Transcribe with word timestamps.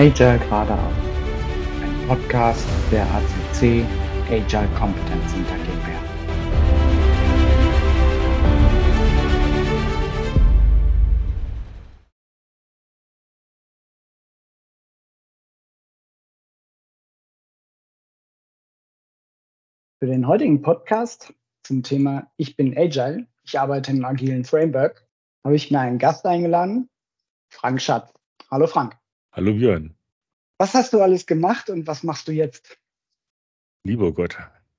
Agile 0.00 0.38
geradeaus. 0.38 0.94
Ein 1.82 2.06
Podcast 2.06 2.64
der 2.92 3.02
ACC 3.02 3.84
Agile 4.30 4.68
Competence 4.78 5.32
Center 5.32 5.56
GmbH. 5.64 5.98
Für 19.98 20.06
den 20.06 20.28
heutigen 20.28 20.62
Podcast 20.62 21.34
zum 21.64 21.82
Thema 21.82 22.30
Ich 22.36 22.54
bin 22.54 22.78
Agile, 22.78 23.26
ich 23.42 23.58
arbeite 23.58 23.90
im 23.90 24.04
agilen 24.04 24.44
Framework, 24.44 25.08
habe 25.44 25.56
ich 25.56 25.72
mir 25.72 25.80
einen 25.80 25.98
Gast 25.98 26.24
eingeladen, 26.24 26.88
Frank 27.52 27.82
Schatz. 27.82 28.14
Hallo 28.48 28.68
Frank. 28.68 28.96
Hallo 29.38 29.54
Björn. 29.54 29.94
Was 30.58 30.74
hast 30.74 30.92
du 30.92 31.00
alles 31.00 31.24
gemacht 31.24 31.70
und 31.70 31.86
was 31.86 32.02
machst 32.02 32.26
du 32.26 32.32
jetzt? 32.32 32.76
Lieber 33.84 34.12
Gott, 34.12 34.36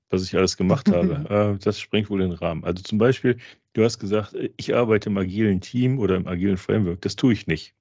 was 0.10 0.24
ich 0.24 0.36
alles 0.36 0.58
gemacht 0.58 0.90
habe, 0.92 1.56
äh, 1.56 1.58
das 1.64 1.80
sprengt 1.80 2.10
wohl 2.10 2.20
den 2.20 2.34
Rahmen. 2.34 2.66
Also 2.66 2.84
zum 2.84 2.98
Beispiel, 2.98 3.38
du 3.72 3.86
hast 3.86 4.00
gesagt, 4.00 4.36
ich 4.58 4.76
arbeite 4.76 5.08
im 5.08 5.18
agilen 5.18 5.62
Team 5.62 5.98
oder 5.98 6.18
im 6.18 6.28
agilen 6.28 6.58
Framework. 6.58 7.00
Das 7.00 7.16
tue 7.16 7.32
ich 7.32 7.48
nicht. 7.48 7.74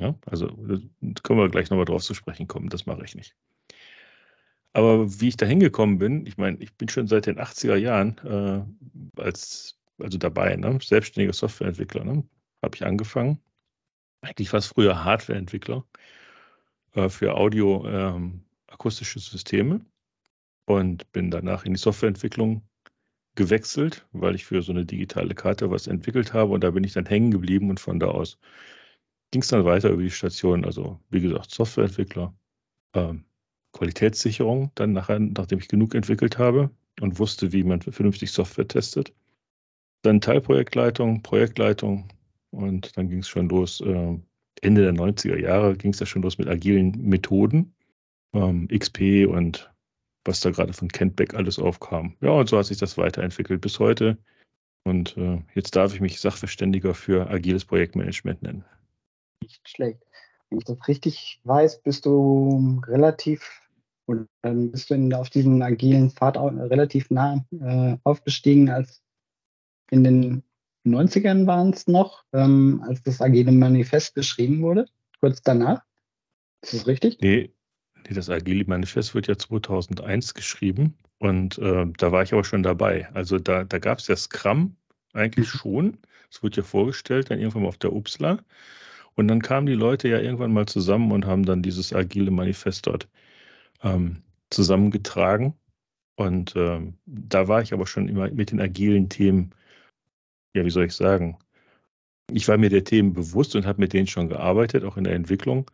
Ja, 0.00 0.14
also 0.24 0.46
da 0.46 1.20
können 1.22 1.38
wir 1.38 1.50
gleich 1.50 1.68
nochmal 1.68 1.84
drauf 1.84 2.02
zu 2.02 2.14
sprechen 2.14 2.48
kommen. 2.48 2.70
Das 2.70 2.86
mache 2.86 3.04
ich 3.04 3.14
nicht. 3.14 3.36
Aber 4.72 5.20
wie 5.20 5.28
ich 5.28 5.36
da 5.36 5.44
hingekommen 5.44 5.98
bin, 5.98 6.24
ich 6.24 6.38
meine, 6.38 6.56
ich 6.60 6.72
bin 6.72 6.88
schon 6.88 7.08
seit 7.08 7.26
den 7.26 7.38
80er 7.38 7.76
Jahren 7.76 8.16
äh, 8.24 9.20
als, 9.20 9.78
also 9.98 10.16
dabei, 10.16 10.56
ne? 10.56 10.78
selbstständiger 10.82 11.34
Softwareentwickler, 11.34 12.04
ne? 12.04 12.24
habe 12.62 12.74
ich 12.74 12.86
angefangen. 12.86 13.38
Eigentlich 14.22 14.48
fast 14.48 14.68
früher 14.68 15.04
Hardwareentwickler 15.04 15.84
äh, 16.94 17.08
für 17.08 17.36
Audio 17.36 17.86
ähm, 17.86 18.44
akustische 18.68 19.20
Systeme 19.20 19.80
und 20.66 21.10
bin 21.12 21.30
danach 21.30 21.64
in 21.64 21.74
die 21.74 21.80
Softwareentwicklung 21.80 22.62
gewechselt, 23.34 24.06
weil 24.12 24.34
ich 24.34 24.44
für 24.44 24.62
so 24.62 24.72
eine 24.72 24.84
digitale 24.84 25.34
Karte 25.34 25.70
was 25.70 25.86
entwickelt 25.86 26.32
habe 26.32 26.52
und 26.52 26.62
da 26.62 26.70
bin 26.70 26.84
ich 26.84 26.92
dann 26.92 27.06
hängen 27.06 27.30
geblieben 27.30 27.70
und 27.70 27.80
von 27.80 27.98
da 27.98 28.08
aus 28.08 28.38
ging 29.30 29.42
es 29.42 29.48
dann 29.48 29.64
weiter 29.64 29.90
über 29.90 30.02
die 30.02 30.10
Station, 30.10 30.64
also 30.64 31.00
wie 31.10 31.20
gesagt, 31.20 31.50
Softwareentwickler, 31.50 32.34
ähm, 32.94 33.24
Qualitätssicherung, 33.72 34.70
dann 34.74 34.92
nachher, 34.92 35.18
nachdem 35.18 35.58
ich 35.58 35.68
genug 35.68 35.94
entwickelt 35.94 36.38
habe 36.38 36.70
und 37.00 37.18
wusste, 37.18 37.52
wie 37.52 37.64
man 37.64 37.80
vernünftig 37.80 38.30
Software 38.30 38.68
testet. 38.68 39.14
Dann 40.02 40.20
Teilprojektleitung, 40.20 41.22
Projektleitung 41.22 42.08
und 42.50 42.96
dann 42.96 43.08
ging 43.08 43.20
es 43.20 43.28
schon 43.28 43.48
los. 43.48 43.80
Äh, 43.80 44.18
Ende 44.62 44.82
der 44.82 44.94
90er 44.94 45.38
Jahre 45.38 45.76
ging 45.76 45.92
es 45.92 46.00
ja 46.00 46.06
schon 46.06 46.22
los 46.22 46.38
mit 46.38 46.48
agilen 46.48 46.92
Methoden, 47.02 47.74
ähm, 48.32 48.68
XP 48.68 49.26
und 49.28 49.70
was 50.24 50.40
da 50.40 50.50
gerade 50.50 50.72
von 50.72 50.88
Kentbeck 50.88 51.34
alles 51.34 51.58
aufkam. 51.58 52.16
Ja, 52.20 52.30
und 52.30 52.48
so 52.48 52.56
hat 52.56 52.66
sich 52.66 52.78
das 52.78 52.96
weiterentwickelt 52.96 53.60
bis 53.60 53.78
heute. 53.80 54.16
Und 54.84 55.16
äh, 55.16 55.40
jetzt 55.54 55.74
darf 55.76 55.94
ich 55.94 56.00
mich 56.00 56.20
Sachverständiger 56.20 56.94
für 56.94 57.28
agiles 57.28 57.64
Projektmanagement 57.64 58.42
nennen. 58.42 58.64
Nicht 59.42 59.68
schlecht. 59.68 60.00
Wenn 60.48 60.58
ich 60.58 60.64
das 60.64 60.88
richtig 60.88 61.40
weiß, 61.44 61.82
bist 61.82 62.06
du 62.06 62.80
relativ 62.86 63.62
und 64.06 64.28
dann 64.42 64.70
bist 64.70 64.90
du 64.90 64.94
in, 64.94 65.12
auf 65.14 65.30
diesen 65.30 65.62
agilen 65.62 66.10
Pfad 66.10 66.36
relativ 66.36 67.10
nah 67.10 67.44
äh, 67.60 67.96
aufgestiegen, 68.04 68.70
als 68.70 69.02
in 69.90 70.04
den 70.04 70.42
90ern 70.84 71.46
waren 71.46 71.70
es 71.70 71.86
noch, 71.86 72.24
ähm, 72.32 72.82
als 72.86 73.02
das 73.02 73.20
agile 73.20 73.52
Manifest 73.52 74.14
geschrieben 74.14 74.62
wurde, 74.62 74.86
kurz 75.20 75.42
danach. 75.42 75.82
Ist 76.62 76.74
das 76.74 76.86
richtig? 76.86 77.18
Nee, 77.20 77.50
nee 78.06 78.14
das 78.14 78.30
agile 78.30 78.64
Manifest 78.64 79.14
wird 79.14 79.28
ja 79.28 79.36
2001 79.36 80.34
geschrieben 80.34 80.94
und 81.18 81.58
äh, 81.58 81.86
da 81.98 82.10
war 82.12 82.22
ich 82.24 82.32
aber 82.32 82.44
schon 82.44 82.62
dabei. 82.62 83.08
Also 83.14 83.38
da, 83.38 83.64
da 83.64 83.78
gab 83.78 84.00
es 84.00 84.08
ja 84.08 84.16
Scrum 84.16 84.76
eigentlich 85.12 85.54
mhm. 85.54 85.58
schon. 85.58 85.98
Es 86.30 86.42
wurde 86.42 86.58
ja 86.58 86.62
vorgestellt, 86.62 87.30
dann 87.30 87.38
irgendwann 87.38 87.62
mal 87.62 87.68
auf 87.68 87.78
der 87.78 87.92
UPSLA. 87.92 88.38
Und 89.14 89.28
dann 89.28 89.42
kamen 89.42 89.66
die 89.66 89.74
Leute 89.74 90.08
ja 90.08 90.18
irgendwann 90.18 90.52
mal 90.52 90.66
zusammen 90.66 91.12
und 91.12 91.26
haben 91.26 91.44
dann 91.44 91.62
dieses 91.62 91.92
agile 91.92 92.30
Manifest 92.30 92.86
dort 92.86 93.08
ähm, 93.82 94.22
zusammengetragen. 94.50 95.54
Und 96.16 96.54
ähm, 96.56 96.94
da 97.06 97.48
war 97.48 97.62
ich 97.62 97.72
aber 97.72 97.86
schon 97.86 98.08
immer 98.08 98.30
mit 98.30 98.50
den 98.50 98.60
agilen 98.60 99.08
Themen, 99.08 99.54
ja, 100.54 100.64
wie 100.64 100.70
soll 100.70 100.86
ich 100.86 100.94
sagen, 100.94 101.38
ich 102.30 102.48
war 102.48 102.56
mir 102.56 102.70
der 102.70 102.84
Themen 102.84 103.12
bewusst 103.12 103.54
und 103.56 103.66
habe 103.66 103.80
mit 103.80 103.92
denen 103.92 104.06
schon 104.06 104.28
gearbeitet, 104.28 104.84
auch 104.84 104.96
in 104.96 105.04
der 105.04 105.14
Entwicklung. 105.14 105.70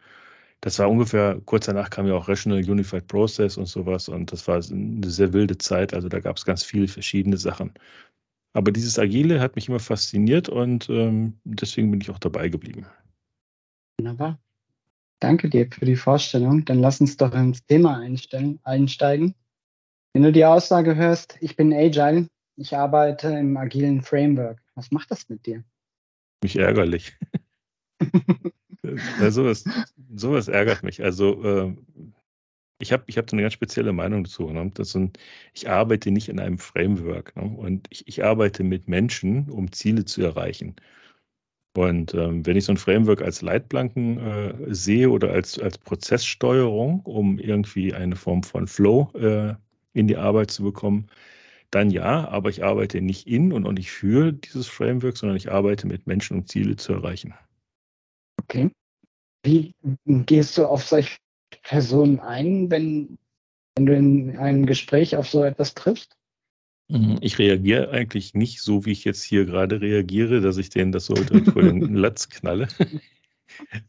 Das 0.60 0.78
war 0.78 0.90
ungefähr, 0.90 1.40
kurz 1.44 1.66
danach 1.66 1.90
kam 1.90 2.06
ja 2.06 2.14
auch 2.14 2.28
Rational 2.28 2.58
Unified 2.58 3.06
Process 3.06 3.56
und 3.56 3.66
sowas 3.66 4.08
und 4.08 4.32
das 4.32 4.48
war 4.48 4.56
eine 4.56 5.08
sehr 5.08 5.32
wilde 5.32 5.56
Zeit, 5.58 5.94
also 5.94 6.08
da 6.08 6.18
gab 6.20 6.36
es 6.36 6.44
ganz 6.44 6.64
viele 6.64 6.88
verschiedene 6.88 7.36
Sachen. 7.36 7.72
Aber 8.54 8.72
dieses 8.72 8.98
Agile 8.98 9.40
hat 9.40 9.54
mich 9.54 9.68
immer 9.68 9.78
fasziniert 9.78 10.48
und 10.48 10.88
ähm, 10.88 11.38
deswegen 11.44 11.90
bin 11.90 12.00
ich 12.00 12.10
auch 12.10 12.18
dabei 12.18 12.48
geblieben. 12.48 12.86
Wunderbar. 13.98 14.38
Danke 15.20 15.48
dir 15.48 15.68
für 15.70 15.84
die 15.84 15.96
Vorstellung. 15.96 16.64
Dann 16.64 16.78
lass 16.80 17.00
uns 17.00 17.16
doch 17.16 17.34
ins 17.34 17.64
Thema 17.66 18.00
einsteigen. 18.00 19.34
Wenn 20.12 20.22
du 20.22 20.32
die 20.32 20.44
Aussage 20.44 20.96
hörst, 20.96 21.36
ich 21.40 21.56
bin 21.56 21.72
Agile, 21.72 22.28
ich 22.56 22.76
arbeite 22.76 23.28
im 23.28 23.56
agilen 23.56 24.02
Framework, 24.02 24.60
was 24.78 24.90
macht 24.90 25.10
das 25.10 25.28
mit 25.28 25.44
dir? 25.44 25.64
Mich 26.42 26.56
ärgerlich. 26.56 27.16
ja, 29.20 29.30
sowas, 29.30 29.64
sowas 30.14 30.48
ärgert 30.48 30.84
mich. 30.84 31.02
Also 31.02 31.42
äh, 31.44 31.76
ich 32.80 32.92
habe 32.92 33.02
ich 33.06 33.18
hab 33.18 33.32
eine 33.32 33.42
ganz 33.42 33.54
spezielle 33.54 33.92
Meinung 33.92 34.24
dazu. 34.24 34.48
Ne? 34.50 34.70
Das 34.74 34.92
sind, 34.92 35.18
ich 35.52 35.68
arbeite 35.68 36.12
nicht 36.12 36.28
in 36.28 36.38
einem 36.38 36.58
Framework 36.58 37.34
ne? 37.36 37.42
und 37.42 37.88
ich, 37.90 38.06
ich 38.06 38.24
arbeite 38.24 38.62
mit 38.62 38.88
Menschen, 38.88 39.50
um 39.50 39.72
Ziele 39.72 40.04
zu 40.04 40.22
erreichen. 40.22 40.76
Und 41.76 42.14
ähm, 42.14 42.46
wenn 42.46 42.56
ich 42.56 42.64
so 42.64 42.72
ein 42.72 42.76
Framework 42.78 43.20
als 43.20 43.42
Leitplanken 43.42 44.18
äh, 44.18 44.74
sehe 44.74 45.10
oder 45.10 45.32
als, 45.32 45.58
als 45.58 45.78
Prozesssteuerung, 45.78 47.00
um 47.00 47.38
irgendwie 47.38 47.92
eine 47.94 48.16
Form 48.16 48.42
von 48.42 48.66
Flow 48.66 49.10
äh, 49.14 49.54
in 49.92 50.08
die 50.08 50.16
Arbeit 50.16 50.50
zu 50.50 50.62
bekommen, 50.62 51.08
dann 51.70 51.90
ja, 51.90 52.26
aber 52.28 52.50
ich 52.50 52.64
arbeite 52.64 53.00
nicht 53.00 53.26
in 53.26 53.52
und 53.52 53.66
auch 53.66 53.72
nicht 53.72 53.90
für 53.90 54.32
dieses 54.32 54.68
Framework, 54.68 55.16
sondern 55.16 55.36
ich 55.36 55.50
arbeite 55.50 55.86
mit 55.86 56.06
Menschen, 56.06 56.38
um 56.38 56.46
Ziele 56.46 56.76
zu 56.76 56.94
erreichen. 56.94 57.34
Okay. 58.42 58.70
Wie 59.44 59.74
gehst 60.06 60.56
du 60.58 60.66
auf 60.66 60.84
solche 60.84 61.18
Personen 61.62 62.20
ein, 62.20 62.70
wenn, 62.70 63.18
wenn 63.76 63.86
du 63.86 63.94
in 63.94 64.36
einem 64.38 64.66
Gespräch 64.66 65.16
auf 65.16 65.28
so 65.28 65.44
etwas 65.44 65.74
triffst? 65.74 66.16
Mhm, 66.88 67.18
ich 67.20 67.38
reagiere 67.38 67.90
eigentlich 67.90 68.32
nicht 68.34 68.62
so, 68.62 68.86
wie 68.86 68.92
ich 68.92 69.04
jetzt 69.04 69.22
hier 69.22 69.44
gerade 69.44 69.80
reagiere, 69.80 70.40
dass 70.40 70.56
ich 70.56 70.70
denen 70.70 70.90
das 70.90 71.06
so 71.06 71.14
direkt 71.14 71.48
vor 71.50 71.62
den 71.62 71.80
Latz 71.94 72.28
knalle. 72.28 72.68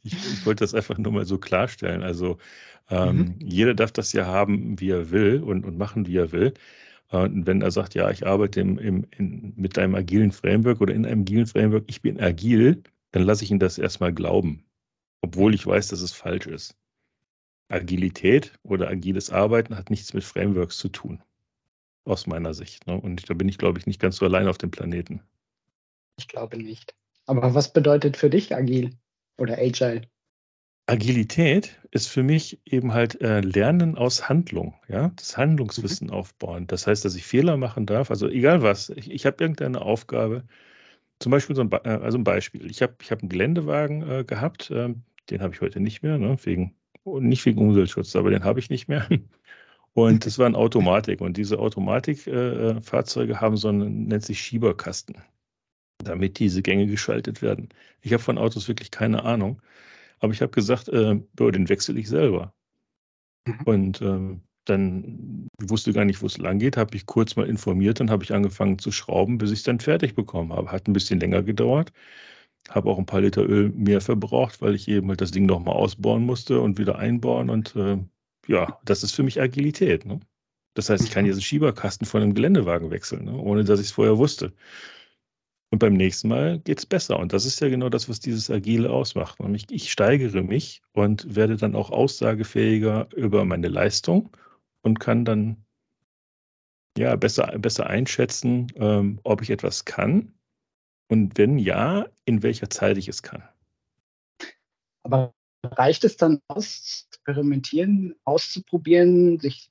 Ich, 0.03 0.13
ich, 0.13 0.45
wollte 0.45 0.63
das 0.63 0.73
einfach 0.73 0.97
nur 0.97 1.11
mal 1.11 1.25
so 1.25 1.37
klarstellen. 1.37 2.01
Also 2.01 2.37
ähm, 2.89 3.17
mhm. 3.17 3.35
jeder 3.39 3.73
darf 3.75 3.91
das 3.91 4.13
ja 4.13 4.25
haben, 4.25 4.79
wie 4.79 4.89
er 4.89 5.11
will 5.11 5.43
und, 5.43 5.65
und 5.65 5.77
machen, 5.77 6.07
wie 6.07 6.15
er 6.15 6.31
will. 6.31 6.53
Und 7.11 7.47
wenn 7.47 7.61
er 7.61 7.71
sagt, 7.71 7.95
ja, 7.95 8.09
ich 8.11 8.27
arbeite 8.27 8.61
im, 8.61 8.77
im, 8.77 9.07
in, 9.17 9.53
mit 9.55 9.77
einem 9.79 9.95
agilen 9.95 10.31
Framework 10.31 10.79
oder 10.79 10.93
in 10.93 11.05
einem 11.05 11.21
agilen 11.21 11.47
Framework, 11.47 11.85
ich 11.87 12.01
bin 12.01 12.19
agil, 12.19 12.83
dann 13.11 13.23
lasse 13.23 13.43
ich 13.43 13.51
ihn 13.51 13.59
das 13.59 13.79
erstmal 13.79 14.13
glauben, 14.13 14.63
obwohl 15.21 15.55
ich 15.55 15.65
weiß, 15.65 15.87
dass 15.87 16.01
es 16.01 16.11
falsch 16.11 16.45
ist. 16.45 16.77
Agilität 17.69 18.53
oder 18.63 18.89
agiles 18.89 19.31
Arbeiten 19.31 19.75
hat 19.75 19.89
nichts 19.89 20.13
mit 20.13 20.23
Frameworks 20.23 20.77
zu 20.77 20.89
tun 20.89 21.23
aus 22.05 22.27
meiner 22.27 22.53
Sicht. 22.53 22.87
Ne? 22.87 22.99
Und 22.99 23.29
da 23.29 23.33
bin 23.33 23.49
ich, 23.49 23.57
glaube 23.57 23.79
ich, 23.79 23.85
nicht 23.85 23.99
ganz 23.99 24.17
so 24.17 24.25
allein 24.25 24.47
auf 24.47 24.57
dem 24.57 24.71
Planeten. 24.71 25.21
Ich 26.17 26.27
glaube 26.27 26.57
nicht. 26.57 26.95
Aber 27.25 27.53
was 27.53 27.71
bedeutet 27.73 28.17
für 28.17 28.29
dich 28.29 28.55
agil 28.55 28.97
oder 29.37 29.57
agile? 29.57 30.01
Agilität 30.89 31.79
ist 31.91 32.07
für 32.07 32.23
mich 32.23 32.59
eben 32.65 32.93
halt 32.93 33.21
äh, 33.21 33.41
Lernen 33.41 33.97
aus 33.97 34.27
Handlung, 34.27 34.73
ja, 34.87 35.11
das 35.15 35.37
Handlungswissen 35.37 36.07
mhm. 36.07 36.13
aufbauen. 36.13 36.67
Das 36.67 36.87
heißt, 36.87 37.05
dass 37.05 37.15
ich 37.15 37.25
Fehler 37.25 37.57
machen 37.57 37.85
darf, 37.85 38.09
also 38.09 38.27
egal 38.27 38.61
was, 38.61 38.89
ich, 38.89 39.11
ich 39.11 39.25
habe 39.25 39.43
irgendeine 39.43 39.81
Aufgabe, 39.81 40.43
zum 41.19 41.31
Beispiel 41.31 41.55
so 41.55 41.61
ein, 41.61 41.71
äh, 41.71 41.89
also 41.89 42.17
ein 42.17 42.23
Beispiel. 42.23 42.69
Ich 42.69 42.81
habe 42.81 42.95
ich 43.01 43.11
hab 43.11 43.21
einen 43.21 43.29
Geländewagen 43.29 44.09
äh, 44.09 44.23
gehabt, 44.23 44.71
ähm, 44.73 45.03
den 45.29 45.41
habe 45.41 45.53
ich 45.53 45.61
heute 45.61 45.79
nicht 45.79 46.01
mehr, 46.01 46.17
ne, 46.17 46.37
wegen, 46.43 46.75
nicht 47.05 47.45
wegen 47.45 47.59
Umweltschutz, 47.59 48.15
aber 48.15 48.31
den 48.31 48.43
habe 48.43 48.59
ich 48.59 48.69
nicht 48.69 48.87
mehr. 48.87 49.07
Und 49.93 50.25
das 50.25 50.39
waren 50.39 50.55
Automatik. 50.55 51.21
Und 51.21 51.37
diese 51.37 51.59
Automatikfahrzeuge 51.59 53.33
äh, 53.33 53.35
haben 53.35 53.57
so 53.57 53.69
einen, 53.69 54.07
nennt 54.07 54.23
sich 54.23 54.41
Schieberkasten, 54.41 55.17
damit 56.03 56.39
diese 56.39 56.61
Gänge 56.61 56.87
geschaltet 56.87 57.41
werden. 57.41 57.69
Ich 58.01 58.13
habe 58.13 58.23
von 58.23 58.37
Autos 58.37 58.67
wirklich 58.67 58.91
keine 58.91 59.23
Ahnung. 59.23 59.61
Aber 60.19 60.33
ich 60.33 60.41
habe 60.41 60.51
gesagt, 60.51 60.89
äh, 60.89 61.19
den 61.35 61.69
wechsle 61.69 61.99
ich 61.99 62.09
selber. 62.09 62.53
Mhm. 63.45 63.61
Und 63.65 64.01
ähm, 64.01 64.41
dann 64.65 65.47
wusste 65.61 65.93
gar 65.93 66.05
nicht, 66.05 66.21
wo 66.21 66.27
es 66.27 66.37
lang 66.37 66.59
geht, 66.59 66.77
habe 66.77 66.95
ich 66.95 67.05
kurz 67.05 67.35
mal 67.35 67.47
informiert, 67.47 67.99
dann 67.99 68.11
habe 68.11 68.23
ich 68.23 68.33
angefangen 68.33 68.79
zu 68.79 68.91
schrauben, 68.91 69.37
bis 69.37 69.51
ich 69.51 69.59
es 69.59 69.63
dann 69.63 69.79
fertig 69.79 70.15
bekommen 70.15 70.53
habe. 70.53 70.71
Hat 70.71 70.87
ein 70.87 70.93
bisschen 70.93 71.19
länger 71.19 71.43
gedauert. 71.43 71.91
habe 72.69 72.89
auch 72.89 72.99
ein 72.99 73.05
paar 73.05 73.21
Liter 73.21 73.43
Öl 73.47 73.69
mehr 73.69 74.01
verbraucht, 74.01 74.61
weil 74.61 74.75
ich 74.75 74.87
eben 74.87 75.09
halt 75.09 75.21
das 75.21 75.31
Ding 75.31 75.45
nochmal 75.45 75.75
ausbauen 75.75 76.25
musste 76.25 76.61
und 76.61 76.77
wieder 76.77 76.99
einbauen. 76.99 77.49
Und 77.49 77.75
äh, 77.75 77.97
ja, 78.47 78.79
das 78.85 79.03
ist 79.03 79.13
für 79.13 79.23
mich 79.23 79.41
Agilität. 79.41 80.05
Ne? 80.05 80.19
Das 80.75 80.89
heißt, 80.89 81.03
ich 81.03 81.11
kann 81.11 81.25
jetzt 81.25 81.35
einen 81.35 81.41
Schieberkasten 81.41 82.05
von 82.07 82.21
einem 82.21 82.33
Geländewagen 82.33 82.91
wechseln, 82.91 83.25
ne? 83.25 83.35
ohne 83.37 83.63
dass 83.63 83.79
ich 83.79 83.87
es 83.87 83.91
vorher 83.93 84.17
wusste. 84.17 84.53
Und 85.71 85.79
beim 85.79 85.93
nächsten 85.93 86.29
Mal 86.29 86.59
geht 86.59 86.79
es 86.79 86.85
besser. 86.85 87.19
Und 87.19 87.31
das 87.31 87.45
ist 87.45 87.59
ja 87.61 87.69
genau 87.69 87.89
das, 87.89 88.09
was 88.09 88.19
dieses 88.19 88.49
Agile 88.49 88.89
ausmacht. 88.89 89.39
Nämlich 89.39 89.65
ich 89.69 89.91
steigere 89.91 90.41
mich 90.41 90.81
und 90.93 91.35
werde 91.35 91.57
dann 91.57 91.75
auch 91.75 91.91
aussagefähiger 91.91 93.07
über 93.15 93.45
meine 93.45 93.67
Leistung 93.67 94.35
und 94.81 94.99
kann 94.99 95.25
dann 95.25 95.63
ja 96.97 97.15
besser, 97.15 97.57
besser 97.59 97.87
einschätzen, 97.87 98.67
ähm, 98.75 99.19
ob 99.23 99.41
ich 99.41 99.51
etwas 99.51 99.85
kann 99.85 100.33
und 101.09 101.37
wenn 101.37 101.57
ja, 101.57 102.07
in 102.25 102.43
welcher 102.43 102.69
Zeit 102.69 102.97
ich 102.97 103.07
es 103.07 103.23
kann. 103.23 103.43
Aber 105.03 105.33
reicht 105.63 106.03
es 106.03 106.17
dann 106.17 106.39
aus, 106.47 107.07
experimentieren, 107.09 108.15
auszuprobieren, 108.23 109.39
sich 109.39 109.69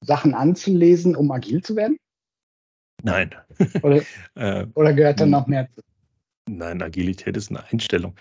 Sachen 0.00 0.34
anzulesen, 0.34 1.16
um 1.16 1.30
agil 1.30 1.62
zu 1.62 1.76
werden? 1.76 1.98
Nein. 3.02 3.34
Oder, 3.82 4.02
äh, 4.34 4.66
oder 4.74 4.92
gehört 4.92 5.20
dann 5.20 5.30
noch 5.30 5.46
mehr 5.46 5.68
zu? 5.74 5.82
Nein, 6.48 6.82
Agilität 6.82 7.36
ist 7.36 7.50
eine 7.50 7.64
Einstellung. 7.64 8.14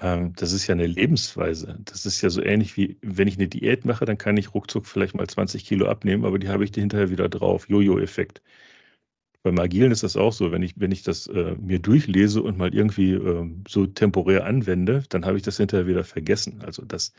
Ähm, 0.00 0.32
das 0.36 0.52
ist 0.52 0.66
ja 0.66 0.74
eine 0.74 0.86
Lebensweise. 0.86 1.78
Das 1.84 2.06
ist 2.06 2.22
ja 2.22 2.30
so 2.30 2.42
ähnlich 2.42 2.76
wie, 2.76 2.98
wenn 3.02 3.28
ich 3.28 3.36
eine 3.36 3.48
Diät 3.48 3.84
mache, 3.84 4.04
dann 4.04 4.18
kann 4.18 4.36
ich 4.36 4.54
ruckzuck 4.54 4.86
vielleicht 4.86 5.14
mal 5.14 5.26
20 5.26 5.64
Kilo 5.64 5.88
abnehmen, 5.88 6.24
aber 6.24 6.38
die 6.38 6.48
habe 6.48 6.64
ich 6.64 6.72
hinterher 6.74 7.10
wieder 7.10 7.28
drauf. 7.28 7.68
Jojo-Effekt. 7.68 8.42
Beim 9.42 9.58
Agilen 9.58 9.90
ist 9.92 10.04
das 10.04 10.16
auch 10.16 10.32
so. 10.32 10.52
Wenn 10.52 10.62
ich, 10.62 10.74
wenn 10.78 10.92
ich 10.92 11.02
das 11.02 11.26
äh, 11.26 11.56
mir 11.60 11.80
durchlese 11.80 12.42
und 12.42 12.58
mal 12.58 12.72
irgendwie 12.74 13.12
äh, 13.12 13.50
so 13.68 13.86
temporär 13.86 14.46
anwende, 14.46 15.02
dann 15.08 15.24
habe 15.26 15.36
ich 15.36 15.42
das 15.42 15.56
hinterher 15.56 15.86
wieder 15.86 16.04
vergessen. 16.04 16.62
Also 16.62 16.84
das, 16.84 17.12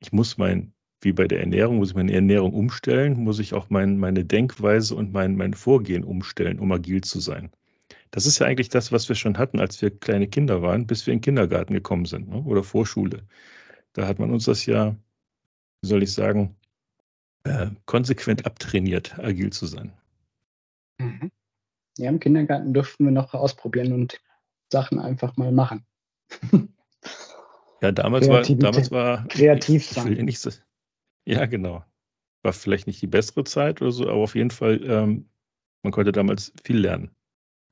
ich 0.00 0.12
muss 0.12 0.38
mein, 0.38 0.74
wie 1.00 1.12
bei 1.12 1.28
der 1.28 1.40
Ernährung, 1.40 1.76
muss 1.78 1.90
ich 1.90 1.96
meine 1.96 2.12
Ernährung 2.12 2.52
umstellen, 2.52 3.18
muss 3.18 3.38
ich 3.38 3.54
auch 3.54 3.70
mein, 3.70 3.98
meine 3.98 4.24
Denkweise 4.24 4.94
und 4.94 5.12
mein, 5.12 5.36
mein 5.36 5.54
Vorgehen 5.54 6.04
umstellen, 6.04 6.58
um 6.58 6.72
agil 6.72 7.02
zu 7.02 7.20
sein. 7.20 7.50
Das 8.10 8.26
ist 8.26 8.38
ja 8.38 8.46
eigentlich 8.46 8.68
das, 8.68 8.90
was 8.90 9.08
wir 9.08 9.16
schon 9.16 9.38
hatten, 9.38 9.60
als 9.60 9.80
wir 9.80 9.90
kleine 9.90 10.28
Kinder 10.28 10.62
waren, 10.62 10.86
bis 10.86 11.06
wir 11.06 11.12
in 11.12 11.18
den 11.18 11.24
Kindergarten 11.24 11.74
gekommen 11.74 12.06
sind 12.06 12.28
ne? 12.28 12.42
oder 12.42 12.64
Vorschule. 12.64 13.22
Da 13.92 14.06
hat 14.06 14.18
man 14.18 14.32
uns 14.32 14.44
das 14.44 14.66
ja, 14.66 14.96
wie 15.82 15.88
soll 15.88 16.02
ich 16.02 16.12
sagen, 16.12 16.56
äh, 17.44 17.68
konsequent 17.86 18.46
abtrainiert, 18.46 19.18
agil 19.18 19.50
zu 19.50 19.66
sein. 19.66 19.92
Mhm. 20.98 21.30
Ja, 21.98 22.08
im 22.08 22.20
Kindergarten 22.20 22.72
durften 22.72 23.04
wir 23.04 23.12
noch 23.12 23.34
ausprobieren 23.34 23.92
und 23.92 24.20
Sachen 24.72 24.98
einfach 24.98 25.36
mal 25.36 25.52
machen. 25.52 25.84
ja, 27.82 27.92
damals 27.92 28.28
war, 28.28 28.42
damals 28.42 28.90
war 28.90 29.26
kreativ 29.28 29.86
sein. 29.86 30.12
Ich 30.12 30.22
nicht 30.22 30.38
so, 30.38 30.50
ja, 31.28 31.46
genau. 31.46 31.84
War 32.42 32.52
vielleicht 32.52 32.86
nicht 32.86 33.02
die 33.02 33.06
bessere 33.06 33.44
Zeit 33.44 33.82
oder 33.82 33.92
so, 33.92 34.08
aber 34.08 34.22
auf 34.22 34.34
jeden 34.34 34.50
Fall, 34.50 34.82
ähm, 34.84 35.28
man 35.82 35.92
konnte 35.92 36.12
damals 36.12 36.52
viel 36.64 36.78
lernen. 36.78 37.10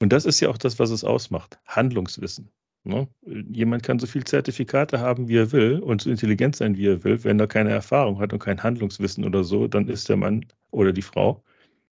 Und 0.03 0.12
das 0.12 0.26
ist 0.26 0.41
ja 0.41 0.50
auch 0.50 0.58
das, 0.58 0.79
was 0.79 0.91
es 0.91 1.05
ausmacht. 1.05 1.58
Handlungswissen. 1.67 2.50
Ne? 2.85 3.08
Jemand 3.50 3.82
kann 3.82 3.99
so 3.99 4.06
viel 4.06 4.25
Zertifikate 4.25 5.00
haben, 5.00 5.29
wie 5.29 5.38
er 5.38 5.53
will 5.53 5.79
und 5.81 6.03
so 6.03 6.11
intelligent 6.11 6.55
sein, 6.55 6.76
wie 6.76 6.87
er 6.87 7.03
will. 7.03 7.25
Wenn 7.25 7.41
er 7.41 7.47
keine 7.47 7.70
Erfahrung 7.70 8.19
hat 8.20 8.32
und 8.32 8.41
kein 8.41 8.62
Handlungswissen 8.62 9.25
oder 9.25 9.43
so, 9.43 9.67
dann 9.69 9.88
ist 9.88 10.08
der 10.08 10.17
Mann 10.17 10.44
oder 10.70 10.93
die 10.93 11.03
Frau 11.03 11.43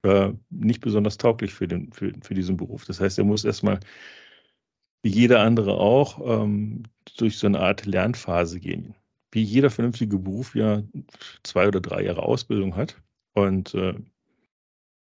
äh, 0.03 0.33
nicht 0.51 0.81
besonders 0.81 1.19
tauglich 1.19 1.53
für, 1.53 1.67
den, 1.67 1.93
für, 1.93 2.13
für 2.23 2.35
diesen 2.35 2.57
Beruf. 2.57 2.85
Das 2.85 3.01
heißt, 3.01 3.19
er 3.19 3.25
muss 3.25 3.45
erstmal, 3.45 3.81
wie 5.03 5.11
jeder 5.11 5.41
andere 5.41 5.75
auch, 5.75 6.21
ähm, 6.25 6.85
durch 7.17 7.37
so 7.39 7.49
eine 7.49 7.61
Art 7.61 7.85
Lernphase 7.85 8.61
gehen. 8.61 8.95
Wie 9.31 9.43
jeder 9.43 9.71
vernünftige 9.71 10.19
Beruf 10.19 10.55
ja 10.55 10.83
zwei 11.43 11.69
oder 11.69 11.81
drei 11.81 12.05
Jahre 12.05 12.23
Ausbildung 12.23 12.77
hat. 12.77 13.01
Und 13.35 13.75
äh, 13.75 13.95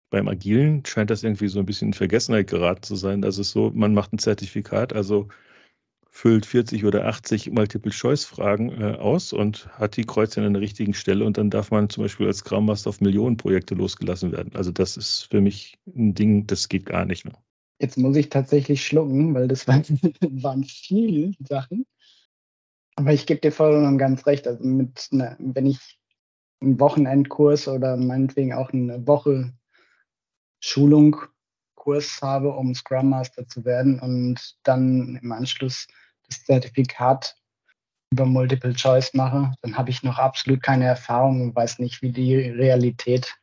beim 0.09 0.27
Agilen 0.27 0.85
scheint 0.85 1.09
das 1.09 1.23
irgendwie 1.23 1.47
so 1.47 1.59
ein 1.59 1.65
bisschen 1.65 1.89
in 1.89 1.93
Vergessenheit 1.93 2.47
geraten 2.47 2.83
zu 2.83 2.95
sein. 2.95 3.21
Das 3.21 3.37
ist 3.37 3.51
so, 3.51 3.71
man 3.73 3.93
macht 3.93 4.13
ein 4.13 4.19
Zertifikat, 4.19 4.93
also 4.93 5.27
füllt 6.15 6.45
40 6.45 6.85
oder 6.85 7.05
80 7.07 7.51
Multiple-Choice-Fragen 7.51 8.81
äh, 8.81 8.95
aus 8.95 9.33
und 9.33 9.67
hat 9.77 9.97
die 9.97 10.05
Kreuze 10.05 10.41
an 10.41 10.53
der 10.53 10.61
richtigen 10.61 10.93
Stelle 10.93 11.25
und 11.25 11.37
dann 11.37 11.49
darf 11.49 11.71
man 11.71 11.89
zum 11.89 12.03
Beispiel 12.03 12.27
als 12.27 12.37
Scrum 12.37 12.67
Master 12.67 12.89
auf 12.89 13.01
Millionenprojekte 13.01 13.75
losgelassen 13.75 14.31
werden. 14.31 14.55
Also 14.55 14.71
das 14.71 14.95
ist 14.95 15.27
für 15.29 15.41
mich 15.41 15.77
ein 15.93 16.13
Ding, 16.13 16.47
das 16.47 16.69
geht 16.69 16.85
gar 16.85 17.03
nicht 17.03 17.25
mehr. 17.25 17.35
Jetzt 17.81 17.97
muss 17.97 18.15
ich 18.15 18.29
tatsächlich 18.29 18.85
schlucken, 18.85 19.33
weil 19.33 19.49
das 19.49 19.67
waren, 19.67 19.83
waren 20.21 20.63
viele 20.63 21.33
Sachen. 21.45 21.85
Aber 22.95 23.11
ich 23.11 23.25
gebe 23.25 23.41
dir 23.41 23.51
voll 23.51 23.83
und 23.83 23.97
ganz 23.97 24.25
recht. 24.25 24.47
Also 24.47 24.63
mit 24.63 25.09
einer, 25.11 25.35
wenn 25.39 25.65
ich 25.65 25.99
einen 26.61 26.79
Wochenendkurs 26.79 27.67
oder 27.67 27.97
meinetwegen 27.97 28.53
auch 28.53 28.71
eine 28.71 29.05
Woche 29.05 29.53
Schulung, 30.59 31.17
Kurs 31.75 32.19
habe, 32.21 32.51
um 32.51 32.73
Scrum 32.73 33.09
Master 33.09 33.47
zu 33.47 33.63
werden 33.63 33.99
und 33.99 34.57
dann 34.63 35.19
im 35.21 35.31
Anschluss 35.31 35.87
das 36.27 36.43
Zertifikat 36.43 37.37
über 38.11 38.25
Multiple 38.25 38.73
Choice 38.73 39.13
mache, 39.13 39.53
dann 39.61 39.77
habe 39.77 39.91
ich 39.91 40.01
noch 40.01 40.17
absolut 40.17 40.63
keine 40.63 40.85
Erfahrung 40.85 41.41
und 41.41 41.55
weiß 41.55 41.79
nicht, 41.79 42.01
wie 42.01 42.11
die 42.11 42.35
Realität 42.35 43.35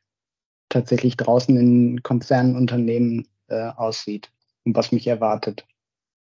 tatsächlich 0.68 1.16
draußen 1.16 1.56
in 1.56 2.02
Konzernunternehmen 2.02 3.28
äh, 3.48 3.68
aussieht 3.68 4.32
und 4.64 4.74
was 4.74 4.90
mich 4.90 5.06
erwartet. 5.06 5.64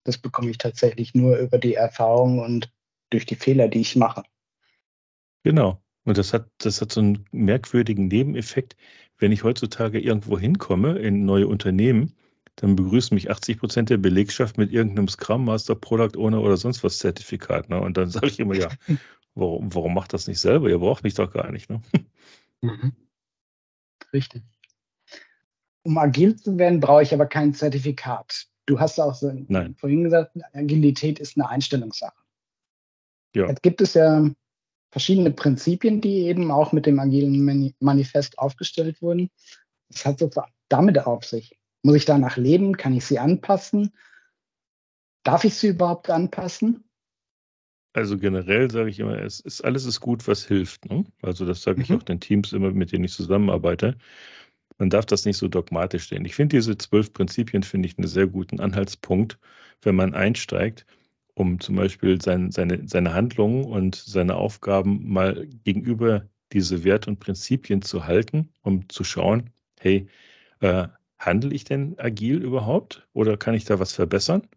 Das 0.04 0.18
bekomme 0.20 0.52
ich 0.52 0.58
tatsächlich 0.60 1.16
nur 1.16 1.38
über 1.38 1.58
die 1.58 1.74
Erfahrung 1.74 2.40
und 2.40 2.72
durch 3.16 3.26
die 3.26 3.36
Fehler, 3.36 3.70
die 3.70 3.80
ich 3.80 3.96
mache. 3.96 4.24
Genau. 5.44 5.82
Und 6.04 6.18
das 6.18 6.34
hat, 6.34 6.50
das 6.58 6.82
hat 6.82 6.92
so 6.92 7.00
einen 7.00 7.26
merkwürdigen 7.32 8.10
Nebeneffekt. 8.10 8.76
Wenn 9.18 9.32
ich 9.32 9.44
heutzutage 9.44 10.00
irgendwo 10.00 10.38
hinkomme 10.38 11.00
in 11.00 11.24
neue 11.24 11.48
Unternehmen, 11.48 12.14
dann 12.58 12.76
begrüßen 12.76 13.16
mich 13.16 13.32
80 13.32 13.60
Prozent 13.60 13.90
der 13.90 13.98
Belegschaft 13.98 14.58
mit 14.58 14.72
irgendeinem 14.72 15.08
Scrum 15.08 15.46
Master, 15.46 15.76
Product 15.76 16.18
Owner 16.18 16.42
oder 16.42 16.58
sonst 16.58 16.84
was 16.84 17.00
Zertifikat. 17.00 17.70
Ne? 17.70 17.80
Und 17.80 17.96
dann 17.96 18.10
sage 18.12 18.28
ich 18.28 18.40
immer, 18.40 18.56
ja, 18.56 18.70
warum, 19.34 19.74
warum 19.74 19.94
macht 19.94 20.14
das 20.14 20.28
nicht 20.28 20.40
selber? 20.40 20.70
Ihr 20.70 20.80
braucht 20.80 21.04
mich 21.04 21.14
doch 21.14 21.32
gar 21.32 21.52
nicht. 21.52 21.70
Ne? 21.70 21.82
Mhm. 22.62 22.92
Richtig. 24.12 24.44
Um 25.84 25.98
agil 25.98 26.36
zu 26.36 26.58
werden, 26.58 26.82
brauche 26.82 27.04
ich 27.04 27.14
aber 27.14 27.28
kein 27.28 27.54
Zertifikat. 27.54 28.48
Du 28.66 28.80
hast 28.80 29.00
auch 29.00 29.14
so 29.14 29.32
Nein. 29.48 29.76
vorhin 29.78 30.04
gesagt, 30.04 30.36
Agilität 30.54 31.20
ist 31.20 31.38
eine 31.38 31.48
Einstellungssache. 31.48 32.25
Ja. 33.36 33.48
Jetzt 33.48 33.64
gibt 33.64 33.82
es 33.82 33.94
ja 33.94 34.30
verschiedene 34.92 35.32
Prinzipien, 35.32 36.02
die 36.02 36.22
eben 36.22 36.52
auch 36.52 36.72
mit 36.72 36.86
dem 36.86 37.00
agilen 37.00 37.74
Manifest 37.80 38.40
aufgestellt 38.40 39.02
wurden. 39.02 39.30
Das 39.90 40.06
hat 40.06 40.20
so 40.20 40.30
damit 40.70 41.00
auf 41.06 41.26
sich. 41.26 41.60
Muss 41.84 41.98
ich 41.98 42.06
danach 42.06 42.38
leben? 42.38 42.78
Kann 42.78 42.94
ich 42.94 43.06
sie 43.06 43.20
anpassen? 43.20 43.94
Darf 45.24 45.44
ich 45.44 45.56
sie 45.56 45.68
überhaupt 45.68 46.10
anpassen? 46.10 46.86
Also 47.94 48.18
generell 48.18 48.70
sage 48.72 48.90
ich 48.90 49.00
immer, 49.00 49.20
es 49.20 49.40
ist 49.40 49.62
alles 49.62 49.86
ist 49.86 50.00
gut, 50.00 50.28
was 50.28 50.46
hilft. 50.46 50.86
Ne? 50.86 51.06
Also 51.22 51.46
das 51.46 51.62
sage 51.62 51.82
ich 51.82 51.90
mhm. 51.90 51.98
auch 51.98 52.04
den 52.04 52.20
Teams 52.20 52.54
immer, 52.54 52.72
mit 52.72 52.92
denen 52.92 53.06
ich 53.06 53.14
zusammenarbeite. 53.14 53.98
Man 54.78 54.90
darf 54.90 55.06
das 55.06 55.26
nicht 55.26 55.38
so 55.38 55.48
dogmatisch 55.48 56.10
sehen. 56.10 56.26
Ich 56.26 56.36
finde 56.36 56.58
diese 56.58 56.78
zwölf 56.78 57.14
Prinzipien 57.14 57.64
finde 57.64 57.88
ich 57.88 57.98
einen 57.98 58.08
sehr 58.08 58.28
guten 58.28 58.60
Anhaltspunkt, 58.60 59.40
wenn 59.82 59.96
man 59.96 60.14
einsteigt, 60.14 60.86
um 61.36 61.60
zum 61.60 61.76
Beispiel 61.76 62.22
sein, 62.22 62.52
seine, 62.52 62.88
seine 62.88 63.14
Handlungen 63.14 63.66
und 63.66 63.96
seine 63.96 64.36
Aufgaben 64.36 65.08
mal 65.08 65.48
gegenüber 65.64 66.26
diese 66.54 66.84
Werte 66.84 67.10
und 67.10 67.20
Prinzipien 67.20 67.82
zu 67.82 68.06
halten, 68.06 68.50
um 68.62 68.88
zu 68.90 69.04
schauen, 69.04 69.50
hey, 69.80 70.08
äh, 70.62 70.88
handle 71.20 71.54
ich 71.54 71.66
denn 71.66 71.96
agil 72.00 72.42
überhaupt 72.42 73.08
oder 73.14 73.38
kann 73.38 73.54
ich 73.54 73.66
da 73.66 73.80
was 73.80 73.94
verbessern? 73.94 74.48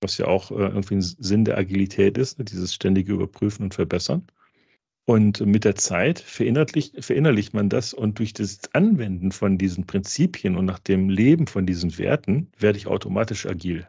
Was 0.00 0.18
ja 0.18 0.26
auch 0.26 0.50
äh, 0.50 0.54
irgendwie 0.54 0.96
ein 0.96 1.02
Sinn 1.02 1.44
der 1.44 1.58
Agilität 1.58 2.18
ist, 2.18 2.38
ne? 2.38 2.44
dieses 2.44 2.74
ständige 2.74 3.12
Überprüfen 3.12 3.64
und 3.64 3.74
Verbessern. 3.74 4.26
Und 5.06 5.40
mit 5.40 5.64
der 5.64 5.74
Zeit 5.76 6.18
verinnerlicht, 6.18 7.04
verinnerlicht 7.04 7.52
man 7.52 7.68
das 7.68 7.92
und 7.92 8.18
durch 8.18 8.32
das 8.32 8.60
Anwenden 8.72 9.32
von 9.32 9.58
diesen 9.58 9.86
Prinzipien 9.86 10.56
und 10.56 10.64
nach 10.64 10.78
dem 10.78 11.10
Leben 11.10 11.46
von 11.46 11.66
diesen 11.66 11.98
Werten 11.98 12.50
werde 12.58 12.78
ich 12.78 12.86
automatisch 12.86 13.44
agil, 13.46 13.86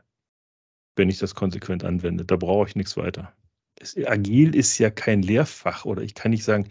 wenn 0.96 1.10
ich 1.10 1.20
das 1.20 1.36
konsequent 1.36 1.84
anwende. 1.84 2.25
Da 2.25 2.36
brauche 2.36 2.68
ich 2.68 2.75
nichts 2.75 2.98
weiter. 2.98 3.34
Es, 3.80 3.98
agil 3.98 4.56
ist 4.56 4.78
ja 4.78 4.90
kein 4.90 5.22
Lehrfach 5.22 5.86
oder 5.86 6.02
ich 6.02 6.16
kann 6.16 6.32
nicht 6.32 6.44
sagen, 6.44 6.70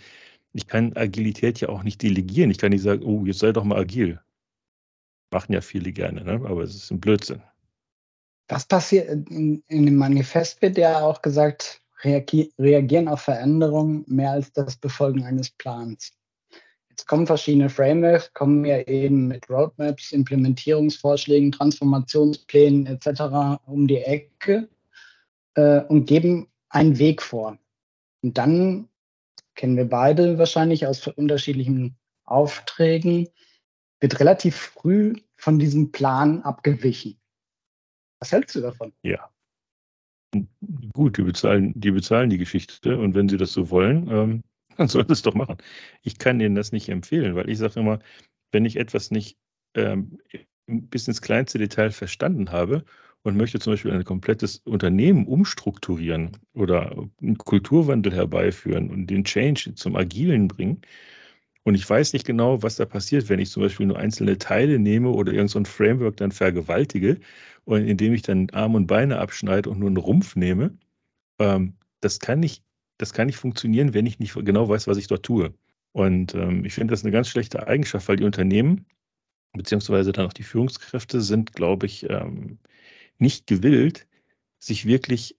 ich 0.53 0.67
kann 0.67 0.97
Agilität 0.97 1.61
ja 1.61 1.69
auch 1.69 1.83
nicht 1.83 2.03
delegieren. 2.03 2.51
Ich 2.51 2.59
kann 2.59 2.71
nicht 2.71 2.83
sagen, 2.83 3.03
oh, 3.03 3.25
jetzt 3.27 3.41
sei 3.41 3.53
doch 3.53 3.65
mal 3.65 3.81
agil. 3.81 4.21
Machen 5.33 5.53
ja 5.53 5.61
viele 5.61 5.93
gerne, 5.93 6.25
ne? 6.25 6.33
aber 6.33 6.63
es 6.63 6.75
ist 6.75 6.91
ein 6.91 7.01
Blödsinn. 7.01 7.43
Was 8.49 8.67
passiert 8.67 9.09
in, 9.31 9.63
in 9.69 9.87
dem 9.87 9.97
Manifest 9.97 10.63
wird 10.63 10.79
ja 10.79 11.01
auch 11.01 11.23
gesagt, 11.23 11.83
reagieren 12.05 13.09
auf 13.09 13.23
Veränderungen 13.23 14.05
mehr 14.07 14.33
als 14.33 14.53
das 14.53 14.77
Befolgen 14.77 15.25
eines 15.25 15.51
Plans. 15.51 16.13
Jetzt 16.95 17.09
kommen 17.09 17.27
verschiedene 17.27 17.71
Frameworks, 17.71 18.33
kommen 18.35 18.65
ja 18.65 18.79
eben 18.83 19.27
mit 19.27 19.51
Roadmaps, 19.51 20.13
Implementierungsvorschlägen, 20.13 21.51
Transformationsplänen 21.51 22.87
etc. 22.87 23.59
um 23.67 23.89
die 23.89 23.99
Ecke. 23.99 24.69
äh, 25.57 25.81
und 25.81 26.07
geben 26.07 26.47
einen 26.69 27.01
Weg 27.01 27.21
vor. 27.21 27.59
Und 28.23 28.39
dann 28.39 28.89
kennen 29.57 29.77
wir 29.77 29.89
beide 29.89 30.39
wahrscheinlich 30.39 30.87
aus 30.87 31.05
unterschiedlichen 31.09 31.97
Aufträgen, 32.27 33.29
wird 33.99 34.21
relativ 34.21 34.55
früh 34.55 35.17
von 35.35 35.59
diesem 35.59 35.91
Plan 35.91 36.43
abgewichen. 36.43 37.21
Was 38.21 38.31
hältst 38.31 38.55
du 38.55 38.61
davon? 38.61 38.93
Ja. 39.03 39.31
Gut, 40.93 41.19
die 41.19 41.23
bezahlen, 41.23 41.73
die 41.75 41.91
bezahlen 41.91 42.31
die 42.31 42.39
Geschichte 42.39 42.97
und 42.99 43.17
wenn 43.17 43.29
sie 43.29 43.37
das 43.37 43.53
so 43.53 43.71
wollen, 43.71 44.09
ähm, 44.09 44.43
dann 44.77 44.89
sie 44.89 45.01
es 45.09 45.23
doch 45.23 45.35
machen. 45.35 45.57
Ich 46.03 46.19
kann 46.19 46.41
ihnen 46.41 46.55
das 46.55 46.73
nicht 46.73 46.89
empfehlen, 46.89 47.35
weil 47.35 47.49
ich 47.51 47.59
sage 47.59 47.81
immer, 47.81 47.99
wenn 48.53 48.65
ich 48.65 48.77
etwas 48.77 49.11
nicht 49.11 49.37
ähm, 49.75 50.19
bis 50.67 51.09
ins 51.09 51.23
kleinste 51.23 51.59
Detail 51.59 51.91
verstanden 51.91 52.51
habe 52.53 52.85
und 53.23 53.37
möchte 53.37 53.59
zum 53.59 53.73
Beispiel 53.75 53.93
ein 53.93 54.05
komplettes 54.05 54.59
Unternehmen 54.65 55.27
umstrukturieren 55.27 56.33
oder 56.55 56.97
einen 57.23 57.39
Kulturwandel 57.39 58.13
herbeiführen 58.15 58.91
und 58.91 59.07
den 59.09 59.25
Change 59.25 59.75
zum 59.75 59.97
Agilen 59.97 60.49
bringen, 60.49 60.83
und 61.65 61.75
ich 61.75 61.89
weiß 61.89 62.13
nicht 62.13 62.27
genau, 62.27 62.63
was 62.63 62.77
da 62.77 62.85
passiert, 62.85 63.29
wenn 63.29 63.41
ich 63.41 63.51
zum 63.51 63.63
Beispiel 63.63 63.87
nur 63.87 63.99
einzelne 63.99 64.37
Teile 64.39 64.79
nehme 64.79 65.11
oder 65.11 65.33
irgendein 65.33 65.65
so 65.65 65.71
Framework 65.71 66.17
dann 66.19 66.31
vergewaltige 66.31 67.21
und 67.65 67.87
indem 67.87 68.13
ich 68.13 68.23
dann 68.23 68.51
Arme 68.51 68.77
und 68.77 68.87
Beine 68.87 69.19
abschneide 69.19 69.71
und 69.71 69.79
nur 69.79 69.89
einen 69.89 69.97
Rumpf 69.97 70.37
nehme. 70.37 70.77
Ähm, 71.41 71.77
das 72.01 72.21
kann 72.21 72.41
nicht, 72.41 72.64
das 72.99 73.13
kann 73.13 73.27
nicht 73.27 73.37
funktionieren, 73.37 73.95
wenn 73.95 74.07
ich 74.07 74.19
nicht 74.19 74.35
genau 74.35 74.69
weiß, 74.69 74.87
was 74.87 74.99
ich 74.99 75.07
dort 75.07 75.25
tue. 75.25 75.55
Und 75.93 76.35
ähm, 76.35 76.65
ich 76.65 76.75
finde 76.75 76.93
das 76.93 77.05
eine 77.05 77.13
ganz 77.13 77.29
schlechte 77.29 77.67
Eigenschaft, 77.67 78.09
weil 78.09 78.17
die 78.17 78.25
Unternehmen 78.25 78.87
beziehungsweise 79.53 80.13
dann 80.13 80.27
auch 80.27 80.33
die 80.33 80.43
Führungskräfte 80.43 81.21
sind, 81.21 81.53
glaube 81.53 81.87
ich, 81.87 82.09
ähm, 82.11 82.59
nicht 83.19 83.47
gewillt, 83.47 84.07
sich 84.59 84.87
wirklich 84.87 85.37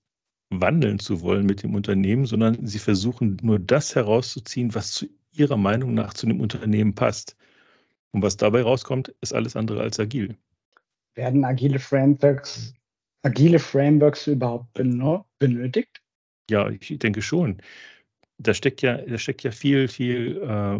wandeln 0.49 0.99
zu 0.99 1.21
wollen 1.21 1.45
mit 1.45 1.63
dem 1.63 1.75
Unternehmen, 1.75 2.25
sondern 2.25 2.65
sie 2.65 2.79
versuchen 2.79 3.37
nur 3.41 3.59
das 3.59 3.95
herauszuziehen, 3.95 4.73
was 4.73 4.91
zu 4.91 5.07
ihrer 5.31 5.57
Meinung 5.57 5.93
nach 5.93 6.13
zu 6.13 6.25
dem 6.25 6.39
Unternehmen 6.39 6.95
passt. 6.95 7.35
Und 8.11 8.21
was 8.21 8.37
dabei 8.37 8.61
rauskommt, 8.61 9.13
ist 9.19 9.33
alles 9.33 9.55
andere 9.55 9.81
als 9.81 9.99
agil. 9.99 10.37
Werden 11.15 11.43
agile 11.43 11.79
Frameworks, 11.79 12.73
agile 13.23 13.59
Frameworks 13.59 14.27
überhaupt 14.27 14.73
benötigt? 14.73 16.01
Ja, 16.49 16.69
ich 16.69 16.99
denke 16.99 17.21
schon. 17.21 17.61
Da 18.39 18.53
steckt 18.53 18.81
ja, 18.81 18.97
da 18.97 19.17
steckt 19.17 19.43
ja 19.43 19.51
viel, 19.51 19.87
viel 19.87 20.41
äh, 20.43 20.79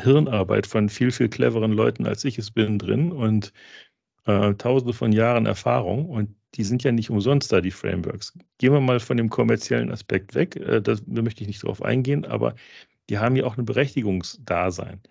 Hirnarbeit 0.00 0.66
von 0.66 0.88
viel, 0.88 1.12
viel 1.12 1.28
cleveren 1.28 1.72
Leuten, 1.72 2.06
als 2.06 2.24
ich 2.24 2.38
es 2.38 2.50
bin, 2.50 2.78
drin 2.78 3.12
und 3.12 3.52
äh, 4.26 4.54
tausende 4.56 4.94
von 4.94 5.12
Jahren 5.12 5.46
Erfahrung. 5.46 6.06
Und 6.08 6.36
die 6.56 6.64
sind 6.64 6.84
ja 6.84 6.92
nicht 6.92 7.10
umsonst 7.10 7.52
da, 7.52 7.60
die 7.60 7.72
Frameworks. 7.72 8.34
Gehen 8.58 8.72
wir 8.72 8.80
mal 8.80 9.00
von 9.00 9.16
dem 9.18 9.30
kommerziellen 9.30 9.92
Aspekt 9.92 10.34
weg, 10.34 10.56
äh, 10.56 10.82
da 10.82 10.96
möchte 11.06 11.42
ich 11.42 11.48
nicht 11.48 11.64
drauf 11.64 11.82
eingehen, 11.82 12.24
aber 12.26 12.56
die 13.10 13.18
haben 13.18 13.36
ja 13.36 13.44
auch 13.46 13.58
ein 13.58 13.64
Berechtigungsdasein. 13.66 15.02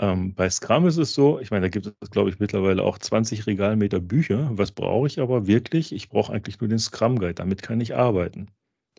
Ähm, 0.00 0.34
bei 0.34 0.48
Scrum 0.48 0.86
ist 0.86 0.96
es 0.96 1.12
so, 1.12 1.38
ich 1.40 1.50
meine, 1.50 1.66
da 1.66 1.68
gibt 1.68 1.86
es, 2.00 2.10
glaube 2.10 2.30
ich, 2.30 2.38
mittlerweile 2.38 2.82
auch 2.82 2.98
20 2.98 3.46
Regalmeter 3.46 4.00
Bücher. 4.00 4.48
Was 4.52 4.72
brauche 4.72 5.06
ich 5.06 5.20
aber 5.20 5.46
wirklich? 5.46 5.92
Ich 5.92 6.08
brauche 6.08 6.32
eigentlich 6.32 6.58
nur 6.60 6.68
den 6.68 6.78
Scrum 6.78 7.18
Guide, 7.18 7.34
damit 7.34 7.62
kann 7.62 7.80
ich 7.82 7.94
arbeiten. 7.94 8.48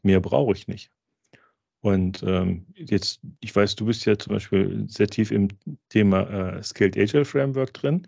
Mehr 0.03 0.20
brauche 0.22 0.53
ich 0.53 0.67
nicht. 0.67 0.91
Und 1.81 2.22
ähm, 2.22 2.67
jetzt, 2.75 3.20
ich 3.39 3.55
weiß, 3.55 3.75
du 3.75 3.86
bist 3.86 4.05
ja 4.05 4.15
zum 4.17 4.34
Beispiel 4.34 4.86
sehr 4.88 5.08
tief 5.08 5.31
im 5.31 5.48
Thema 5.89 6.58
äh, 6.58 6.63
Scaled 6.63 6.96
Agile 6.96 7.25
Framework 7.25 7.74
drin, 7.74 8.08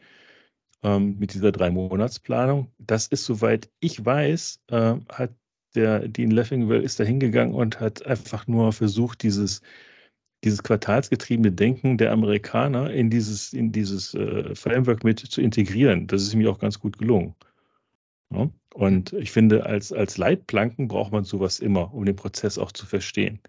ähm, 0.84 1.18
mit 1.18 1.34
dieser 1.34 1.52
Drei-Monats-Planung. 1.52 2.72
Das 2.78 3.08
ist, 3.08 3.26
soweit 3.26 3.72
ich 3.80 4.06
weiß, 4.06 4.62
äh, 4.68 4.96
hat 5.10 5.32
der 5.74 6.08
Dean 6.08 6.30
Leffingwell 6.30 6.84
ist 6.84 7.00
da 7.00 7.04
hingegangen 7.04 7.56
und 7.56 7.80
hat 7.80 8.06
einfach 8.06 8.46
nur 8.46 8.72
versucht, 8.74 9.24
dieses, 9.24 9.62
dieses 10.44 10.64
quartalsgetriebene 10.64 11.52
Denken 11.52 11.98
der 11.98 12.12
Amerikaner 12.12 12.92
in 12.92 13.10
dieses, 13.10 13.54
in 13.54 13.72
dieses 13.72 14.14
äh, 14.14 14.54
Framework 14.56 15.04
mit 15.04 15.20
zu 15.20 15.42
integrieren. 15.42 16.08
Das 16.08 16.22
ist 16.22 16.36
mir 16.36 16.52
auch 16.52 16.60
ganz 16.60 16.80
gut 16.80 16.98
gelungen. 16.98 17.36
Ja? 18.32 18.50
Und 18.74 19.14
ich 19.14 19.32
finde, 19.32 19.66
als, 19.66 19.94
als 19.94 20.18
Leitplanken 20.18 20.88
braucht 20.88 21.12
man 21.12 21.24
sowas 21.24 21.60
immer, 21.60 21.94
um 21.94 22.06
den 22.06 22.16
Prozess 22.16 22.58
auch 22.58 22.72
zu 22.72 22.86
verstehen. 22.86 23.40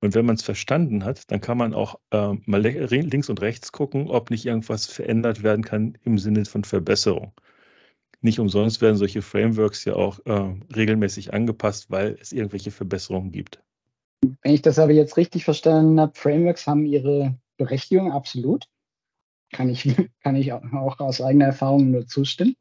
Und 0.00 0.14
wenn 0.14 0.26
man 0.26 0.36
es 0.36 0.42
verstanden 0.42 1.02
hat, 1.04 1.30
dann 1.30 1.40
kann 1.40 1.56
man 1.56 1.72
auch 1.72 1.98
äh, 2.10 2.34
mal 2.44 2.60
links 2.60 3.30
und 3.30 3.40
rechts 3.40 3.72
gucken, 3.72 4.10
ob 4.10 4.28
nicht 4.30 4.44
irgendwas 4.44 4.84
verändert 4.84 5.42
werden 5.42 5.64
kann 5.64 5.96
im 6.04 6.18
Sinne 6.18 6.44
von 6.44 6.64
Verbesserung. 6.64 7.32
Nicht 8.20 8.38
umsonst 8.38 8.82
werden 8.82 8.96
solche 8.96 9.22
Frameworks 9.22 9.86
ja 9.86 9.94
auch 9.94 10.18
äh, 10.26 10.54
regelmäßig 10.76 11.32
angepasst, 11.32 11.90
weil 11.90 12.18
es 12.20 12.32
irgendwelche 12.32 12.70
Verbesserungen 12.70 13.32
gibt. 13.32 13.63
Wenn 14.42 14.54
ich 14.54 14.62
das 14.62 14.78
aber 14.78 14.92
jetzt 14.92 15.16
richtig 15.16 15.44
verstanden 15.44 16.00
habe, 16.00 16.12
Frameworks 16.14 16.66
haben 16.66 16.86
ihre 16.86 17.36
Berechtigung 17.56 18.12
absolut. 18.12 18.66
Kann 19.52 19.68
ich, 19.68 19.94
kann 20.22 20.36
ich 20.36 20.52
auch 20.52 21.00
aus 21.00 21.20
eigener 21.20 21.46
Erfahrung 21.46 21.90
nur 21.90 22.06
zustimmen. 22.06 22.56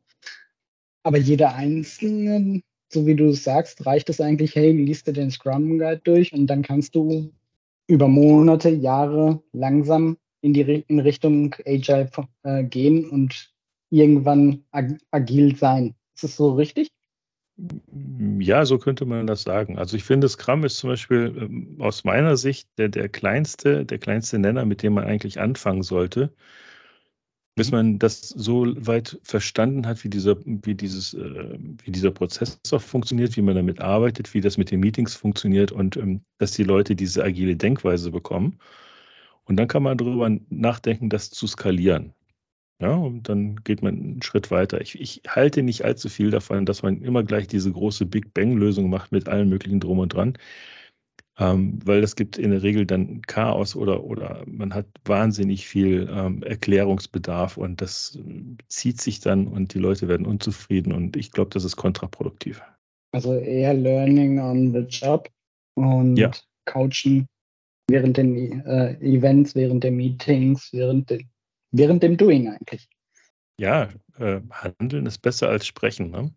Aber 1.03 1.17
jeder 1.17 1.55
einzelne 1.55 2.61
so 2.93 3.05
wie 3.05 3.15
du 3.15 3.33
sagst, 3.33 3.85
reicht 3.85 4.09
es 4.09 4.21
eigentlich, 4.21 4.55
hey, 4.55 4.71
liest 4.71 5.07
dir 5.07 5.13
den 5.13 5.31
Scrum 5.31 5.79
Guide 5.79 6.01
durch 6.03 6.31
und 6.31 6.47
dann 6.47 6.61
kannst 6.61 6.95
du 6.95 7.31
über 7.87 8.07
Monate, 8.07 8.69
Jahre 8.69 9.41
langsam 9.51 10.17
in 10.41 10.53
die 10.53 10.61
in 10.61 10.99
Richtung 10.99 11.55
Agile 11.65 12.09
äh, 12.43 12.63
gehen 12.63 13.09
und 13.09 13.51
irgendwann 13.89 14.63
ag 14.71 14.97
agil 15.11 15.55
sein. 15.55 15.95
Ist 16.15 16.23
das 16.23 16.35
so 16.35 16.53
richtig? 16.53 16.91
Ja, 18.43 18.65
so 18.65 18.77
könnte 18.77 19.05
man 19.05 19.27
das 19.27 19.43
sagen. 19.43 19.77
Also 19.77 19.95
ich 19.97 20.03
finde, 20.03 20.27
Scrum 20.29 20.63
ist 20.65 20.77
zum 20.77 20.89
Beispiel 20.89 21.33
ähm, 21.37 21.77
aus 21.79 22.03
meiner 22.03 22.37
Sicht 22.37 22.67
der, 22.77 22.89
der 22.89 23.09
kleinste, 23.09 23.85
der 23.85 23.99
kleinste 23.99 24.39
Nenner, 24.39 24.65
mit 24.65 24.83
dem 24.83 24.93
man 24.93 25.05
eigentlich 25.05 25.39
anfangen 25.39 25.83
sollte 25.83 26.33
bis 27.55 27.71
man 27.71 27.99
das 27.99 28.29
so 28.29 28.65
weit 28.87 29.19
verstanden 29.23 29.85
hat, 29.85 30.03
wie 30.03 30.09
dieser, 30.09 30.37
wie 30.45 30.73
dieses, 30.75 31.13
äh, 31.13 31.57
wie 31.83 31.91
dieser 31.91 32.11
Prozess 32.11 32.59
auch 32.71 32.81
funktioniert, 32.81 33.37
wie 33.37 33.41
man 33.41 33.55
damit 33.55 33.79
arbeitet, 33.79 34.33
wie 34.33 34.41
das 34.41 34.57
mit 34.57 34.71
den 34.71 34.79
Meetings 34.79 35.15
funktioniert 35.15 35.71
und 35.71 35.97
ähm, 35.97 36.21
dass 36.39 36.53
die 36.53 36.63
Leute 36.63 36.95
diese 36.95 37.23
agile 37.23 37.55
Denkweise 37.55 38.11
bekommen. 38.11 38.57
Und 39.45 39.57
dann 39.57 39.67
kann 39.67 39.83
man 39.83 39.97
darüber 39.97 40.29
nachdenken, 40.49 41.09
das 41.09 41.29
zu 41.29 41.47
skalieren. 41.47 42.13
Ja, 42.83 42.95
und 42.95 43.29
dann 43.29 43.55
geht 43.63 43.81
man 43.81 43.95
einen 43.95 44.21
Schritt 44.21 44.51
weiter. 44.51 44.81
Ich, 44.81 44.99
ich 44.99 45.21
halte 45.27 45.63
nicht 45.63 45.85
allzu 45.85 46.09
viel 46.09 46.31
davon, 46.31 46.65
dass 46.65 46.83
man 46.83 47.01
immer 47.01 47.23
gleich 47.23 47.47
diese 47.47 47.71
große 47.71 48.05
Big 48.05 48.33
Bang-Lösung 48.33 48.89
macht 48.89 49.11
mit 49.13 49.29
allen 49.29 49.47
möglichen 49.47 49.79
Drum 49.79 49.99
und 49.99 50.13
Dran 50.13 50.37
ähm, 51.39 51.79
weil 51.83 52.01
das 52.01 52.15
gibt 52.15 52.37
in 52.37 52.51
der 52.51 52.61
Regel 52.61 52.85
dann 52.85 53.21
Chaos 53.23 53.75
oder, 53.75 54.03
oder 54.03 54.43
man 54.45 54.73
hat 54.73 54.85
wahnsinnig 55.05 55.67
viel 55.67 56.07
ähm, 56.11 56.43
Erklärungsbedarf 56.43 57.57
und 57.57 57.81
das 57.81 58.19
zieht 58.67 59.01
sich 59.01 59.19
dann 59.19 59.47
und 59.47 59.73
die 59.73 59.79
Leute 59.79 60.07
werden 60.07 60.27
unzufrieden 60.27 60.93
und 60.93 61.15
ich 61.17 61.31
glaube, 61.31 61.49
das 61.51 61.63
ist 61.63 61.75
kontraproduktiv. 61.75 62.61
Also 63.13 63.33
eher 63.33 63.73
Learning 63.73 64.39
on 64.39 64.71
the 64.71 64.81
Job 64.81 65.29
und 65.75 66.17
ja. 66.17 66.31
Coachen 66.65 67.27
während 67.89 68.17
den 68.17 68.63
äh, 68.65 68.93
Events, 69.01 69.55
während 69.55 69.83
der 69.83 69.91
Meetings, 69.91 70.69
während, 70.71 71.09
de, 71.09 71.25
während 71.73 72.03
dem 72.03 72.15
Doing 72.15 72.47
eigentlich. 72.47 72.87
Ja, 73.57 73.89
äh, 74.17 74.39
Handeln 74.51 75.05
ist 75.05 75.19
besser 75.19 75.49
als 75.49 75.67
Sprechen. 75.67 76.09
Ne? 76.11 76.33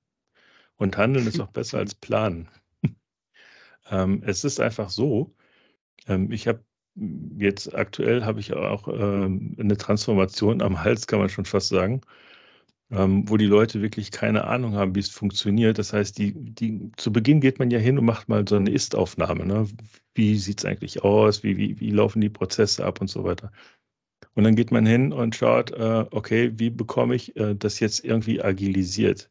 Und 0.76 0.96
Handeln 0.96 1.26
ist 1.26 1.40
auch 1.40 1.52
besser 1.52 1.78
als 1.78 1.94
Planen. 1.94 2.48
Ähm, 3.88 4.20
es 4.26 4.42
ist 4.42 4.58
einfach 4.58 4.90
so, 4.90 5.32
ähm, 6.08 6.32
ich 6.32 6.48
habe 6.48 6.64
jetzt 7.38 7.72
aktuell 7.72 8.24
habe 8.24 8.40
ich 8.40 8.52
auch 8.52 8.88
ähm, 8.88 9.54
eine 9.60 9.76
Transformation 9.76 10.60
am 10.60 10.82
Hals, 10.82 11.06
kann 11.06 11.20
man 11.20 11.28
schon 11.28 11.44
fast 11.44 11.68
sagen, 11.68 12.00
ähm, 12.90 13.28
wo 13.28 13.36
die 13.36 13.46
Leute 13.46 13.82
wirklich 13.82 14.10
keine 14.10 14.44
Ahnung 14.44 14.74
haben, 14.74 14.94
wie 14.94 15.00
es 15.00 15.10
funktioniert. 15.10 15.78
Das 15.78 15.92
heißt, 15.92 16.18
die, 16.18 16.32
die, 16.34 16.90
zu 16.96 17.12
Beginn 17.12 17.40
geht 17.40 17.58
man 17.58 17.70
ja 17.70 17.78
hin 17.78 17.98
und 17.98 18.04
macht 18.04 18.28
mal 18.28 18.44
so 18.48 18.56
eine 18.56 18.70
Ist-Aufnahme. 18.70 19.46
Ne? 19.46 19.68
Wie 20.14 20.36
sieht 20.36 20.60
es 20.60 20.64
eigentlich 20.64 21.02
aus? 21.04 21.42
Wie, 21.42 21.56
wie, 21.56 21.78
wie 21.80 21.90
laufen 21.90 22.20
die 22.20 22.30
Prozesse 22.30 22.84
ab 22.84 23.00
und 23.00 23.08
so 23.08 23.24
weiter? 23.24 23.52
Und 24.36 24.44
dann 24.44 24.54
geht 24.54 24.70
man 24.70 24.86
hin 24.86 25.12
und 25.12 25.34
schaut, 25.34 25.72
äh, 25.72 26.04
okay, 26.10 26.52
wie 26.56 26.70
bekomme 26.70 27.14
ich 27.16 27.36
äh, 27.36 27.54
das 27.56 27.80
jetzt 27.80 28.04
irgendwie 28.04 28.42
agilisiert? 28.42 29.30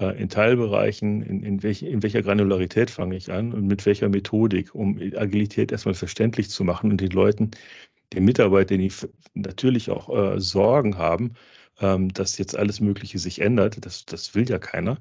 Äh, 0.00 0.20
in 0.20 0.28
Teilbereichen, 0.28 1.22
in, 1.22 1.42
in, 1.42 1.62
welch, 1.62 1.82
in 1.82 2.02
welcher 2.02 2.22
Granularität 2.22 2.90
fange 2.90 3.16
ich 3.16 3.30
an 3.32 3.52
und 3.52 3.66
mit 3.66 3.84
welcher 3.86 4.08
Methodik, 4.08 4.74
um 4.74 4.98
Agilität 5.16 5.72
erstmal 5.72 5.94
verständlich 5.94 6.48
zu 6.50 6.64
machen 6.64 6.90
und 6.90 7.00
den 7.00 7.10
Leuten, 7.10 7.50
den 8.12 8.24
Mitarbeitern, 8.24 8.78
die 8.78 8.92
natürlich 9.34 9.90
auch 9.90 10.08
äh, 10.08 10.40
Sorgen 10.40 10.96
haben, 10.96 11.34
ähm, 11.80 12.12
dass 12.12 12.38
jetzt 12.38 12.56
alles 12.56 12.80
Mögliche 12.80 13.18
sich 13.18 13.40
ändert, 13.40 13.84
das, 13.84 14.06
das 14.06 14.34
will 14.34 14.48
ja 14.48 14.58
keiner, 14.58 14.98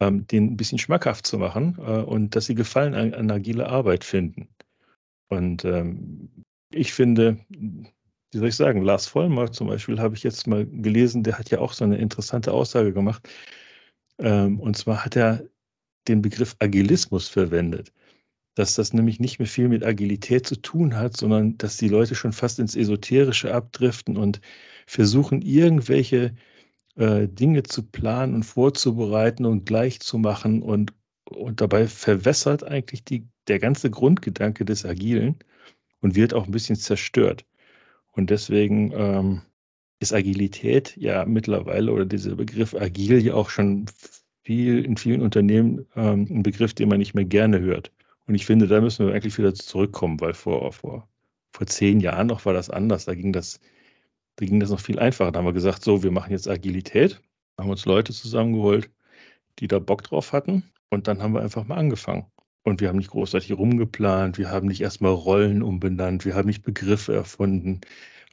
ähm, 0.00 0.26
den 0.28 0.52
ein 0.52 0.56
bisschen 0.56 0.78
schmackhaft 0.78 1.26
zu 1.26 1.38
machen 1.38 1.78
äh, 1.78 2.02
und 2.02 2.36
dass 2.36 2.46
sie 2.46 2.54
Gefallen 2.54 2.94
an, 2.94 3.14
an 3.14 3.30
agile 3.30 3.68
Arbeit 3.68 4.04
finden. 4.04 4.48
Und 5.28 5.64
ähm, 5.64 6.30
ich 6.70 6.92
finde, 6.92 7.38
wie 8.32 8.38
soll 8.38 8.48
ich 8.48 8.56
sagen, 8.56 8.82
Lars 8.82 9.06
Vollmer 9.06 9.52
zum 9.52 9.68
Beispiel 9.68 10.00
habe 10.00 10.14
ich 10.14 10.22
jetzt 10.22 10.46
mal 10.46 10.66
gelesen, 10.66 11.22
der 11.22 11.38
hat 11.38 11.50
ja 11.50 11.58
auch 11.60 11.72
so 11.74 11.84
eine 11.84 11.98
interessante 11.98 12.52
Aussage 12.52 12.92
gemacht 12.92 13.28
Ähm, 14.18 14.60
und 14.60 14.76
zwar 14.76 15.04
hat 15.04 15.16
er 15.16 15.44
den 16.08 16.22
Begriff 16.22 16.56
Agilismus 16.60 17.28
verwendet. 17.28 17.92
Dass 18.56 18.74
das 18.76 18.92
nämlich 18.94 19.20
nicht 19.20 19.38
mehr 19.40 19.48
viel 19.48 19.68
mit 19.68 19.84
Agilität 19.84 20.46
zu 20.46 20.56
tun 20.62 20.96
hat, 20.96 21.16
sondern 21.16 21.58
dass 21.58 21.78
die 21.78 21.88
Leute 21.88 22.14
schon 22.16 22.32
fast 22.34 22.58
ins 22.60 22.76
Esoterische 22.76 23.54
abdriften 23.54 24.16
und 24.18 24.40
versuchen, 24.86 25.42
irgendwelche 25.42 26.34
äh, 26.96 27.28
Dinge 27.28 27.64
zu 27.64 27.84
planen 27.84 28.34
und 28.36 28.44
vorzubereiten 28.44 29.46
und 29.46 29.66
gleich 29.66 30.00
zu 30.00 30.18
machen 30.18 30.62
und, 30.62 30.94
und 31.30 31.60
dabei 31.60 31.88
verwässert 31.88 32.64
eigentlich 32.64 33.04
die, 33.04 33.28
der 33.48 33.58
ganze 33.60 33.90
Grundgedanke 33.90 34.64
des 34.66 34.84
Agilen 34.86 35.38
und 36.02 36.16
wird 36.16 36.34
auch 36.34 36.46
ein 36.46 36.52
bisschen 36.52 36.76
zerstört. 36.76 37.46
Und 38.12 38.30
deswegen 38.30 38.92
ähm, 38.94 39.42
ist 40.00 40.12
Agilität 40.12 40.96
ja 40.96 41.24
mittlerweile 41.24 41.92
oder 41.92 42.04
dieser 42.04 42.34
Begriff 42.36 42.74
agil 42.74 43.24
ja 43.24 43.34
auch 43.34 43.50
schon 43.50 43.86
viel 44.44 44.84
in 44.84 44.96
vielen 44.96 45.22
Unternehmen 45.22 45.86
ähm, 45.96 46.26
ein 46.30 46.42
Begriff, 46.42 46.74
den 46.74 46.88
man 46.88 46.98
nicht 46.98 47.14
mehr 47.14 47.24
gerne 47.24 47.60
hört. 47.60 47.92
Und 48.26 48.34
ich 48.34 48.46
finde, 48.46 48.66
da 48.66 48.80
müssen 48.80 49.06
wir 49.06 49.14
eigentlich 49.14 49.38
wieder 49.38 49.54
zurückkommen, 49.54 50.20
weil 50.20 50.34
vor, 50.34 50.72
vor, 50.72 51.08
vor 51.52 51.66
zehn 51.66 52.00
Jahren 52.00 52.26
noch 52.28 52.44
war 52.44 52.52
das 52.52 52.70
anders. 52.70 53.04
Da 53.04 53.14
ging 53.14 53.32
das, 53.32 53.60
da 54.36 54.46
ging 54.46 54.60
das 54.60 54.70
noch 54.70 54.80
viel 54.80 54.98
einfacher. 54.98 55.32
Da 55.32 55.38
haben 55.38 55.46
wir 55.46 55.52
gesagt, 55.52 55.82
so, 55.82 56.02
wir 56.02 56.10
machen 56.10 56.32
jetzt 56.32 56.48
Agilität, 56.48 57.20
haben 57.58 57.70
uns 57.70 57.84
Leute 57.86 58.12
zusammengeholt, 58.12 58.90
die 59.58 59.68
da 59.68 59.78
Bock 59.78 60.02
drauf 60.02 60.32
hatten. 60.32 60.64
Und 60.90 61.08
dann 61.08 61.22
haben 61.22 61.34
wir 61.34 61.40
einfach 61.40 61.66
mal 61.66 61.76
angefangen. 61.76 62.26
Und 62.64 62.80
wir 62.80 62.88
haben 62.88 62.98
nicht 62.98 63.10
großartig 63.10 63.52
rumgeplant, 63.52 64.38
wir 64.38 64.50
haben 64.50 64.68
nicht 64.68 64.80
erstmal 64.80 65.12
Rollen 65.12 65.62
umbenannt, 65.62 66.24
wir 66.24 66.34
haben 66.34 66.46
nicht 66.46 66.62
Begriffe 66.62 67.14
erfunden, 67.14 67.80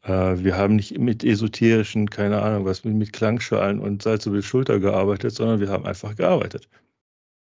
äh, 0.03 0.37
wir 0.37 0.55
haben 0.55 0.75
nicht 0.75 0.97
mit 0.99 1.23
esoterischen, 1.23 2.09
keine 2.09 2.41
Ahnung 2.41 2.65
was, 2.65 2.83
mit, 2.83 2.95
mit 2.95 3.13
Klangschalen 3.13 3.79
und 3.79 4.03
Salz 4.03 4.25
über 4.25 4.37
die 4.37 4.43
Schulter 4.43 4.79
gearbeitet, 4.79 5.33
sondern 5.33 5.59
wir 5.59 5.69
haben 5.69 5.85
einfach 5.85 6.15
gearbeitet. 6.15 6.69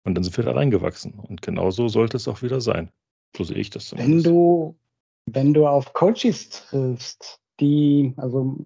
Und 0.04 0.14
dann 0.14 0.24
sind 0.24 0.36
wir 0.36 0.44
da 0.44 0.52
reingewachsen. 0.52 1.12
Und 1.12 1.42
genauso 1.42 1.88
sollte 1.88 2.16
es 2.16 2.28
auch 2.28 2.42
wieder 2.42 2.60
sein. 2.60 2.90
So 3.36 3.44
sehe 3.44 3.58
ich 3.58 3.68
das 3.68 3.88
zumindest. 3.88 4.24
Wenn 4.26 4.32
du, 4.32 4.76
wenn 5.26 5.54
du 5.54 5.66
auf 5.66 5.92
Coaches 5.92 6.48
triffst, 6.48 7.40
die, 7.60 8.14
also 8.16 8.56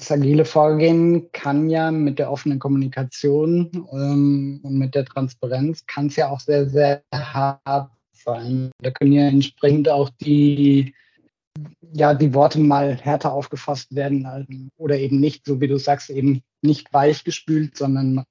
das 0.00 0.10
agile 0.10 0.46
Vorgehen 0.46 1.30
kann 1.32 1.68
ja 1.68 1.90
mit 1.90 2.18
der 2.18 2.32
offenen 2.32 2.58
Kommunikation 2.58 3.70
ähm, 3.92 4.60
und 4.62 4.78
mit 4.78 4.94
der 4.94 5.04
Transparenz 5.04 5.84
kann 5.86 6.06
es 6.06 6.16
ja 6.16 6.30
auch 6.30 6.40
sehr, 6.40 6.68
sehr 6.68 7.02
hart 7.12 7.90
sein. 8.12 8.70
Da 8.78 8.90
können 8.90 9.12
ja 9.12 9.28
entsprechend 9.28 9.90
auch 9.90 10.08
die, 10.20 10.94
ja, 11.92 12.14
die 12.14 12.32
Worte 12.32 12.60
mal 12.60 12.96
härter 12.96 13.32
aufgefasst 13.32 13.94
werden 13.94 14.70
oder 14.78 14.98
eben 14.98 15.20
nicht, 15.20 15.44
so 15.44 15.60
wie 15.60 15.68
du 15.68 15.78
sagst, 15.78 16.08
eben 16.08 16.42
nicht 16.62 16.92
weichgespült, 16.94 17.76
sondern 17.76 18.24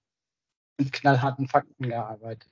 mit 0.80 0.92
knallharten 0.92 1.48
Fakten 1.48 1.90
gearbeitet. 1.90 2.50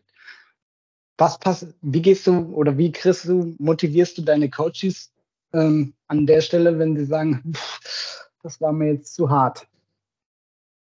Was 1.18 1.40
passt, 1.40 1.74
wie 1.82 2.04
gehst 2.04 2.28
du 2.28 2.54
oder 2.54 2.78
wie 2.78 2.92
kriegst 2.92 3.26
du, 3.26 3.56
motivierst 3.58 4.20
du 4.20 4.22
deine 4.22 4.52
Coaches 4.52 5.12
ähm, 5.54 5.96
an 6.08 6.28
der 6.28 6.42
Stelle, 6.42 6.78
wenn 6.78 6.96
sie 6.96 7.06
sagen, 7.06 7.42
pff, 7.56 8.27
das 8.48 8.62
war 8.62 8.72
mir 8.72 8.94
jetzt 8.94 9.14
zu 9.14 9.30
hart? 9.30 9.68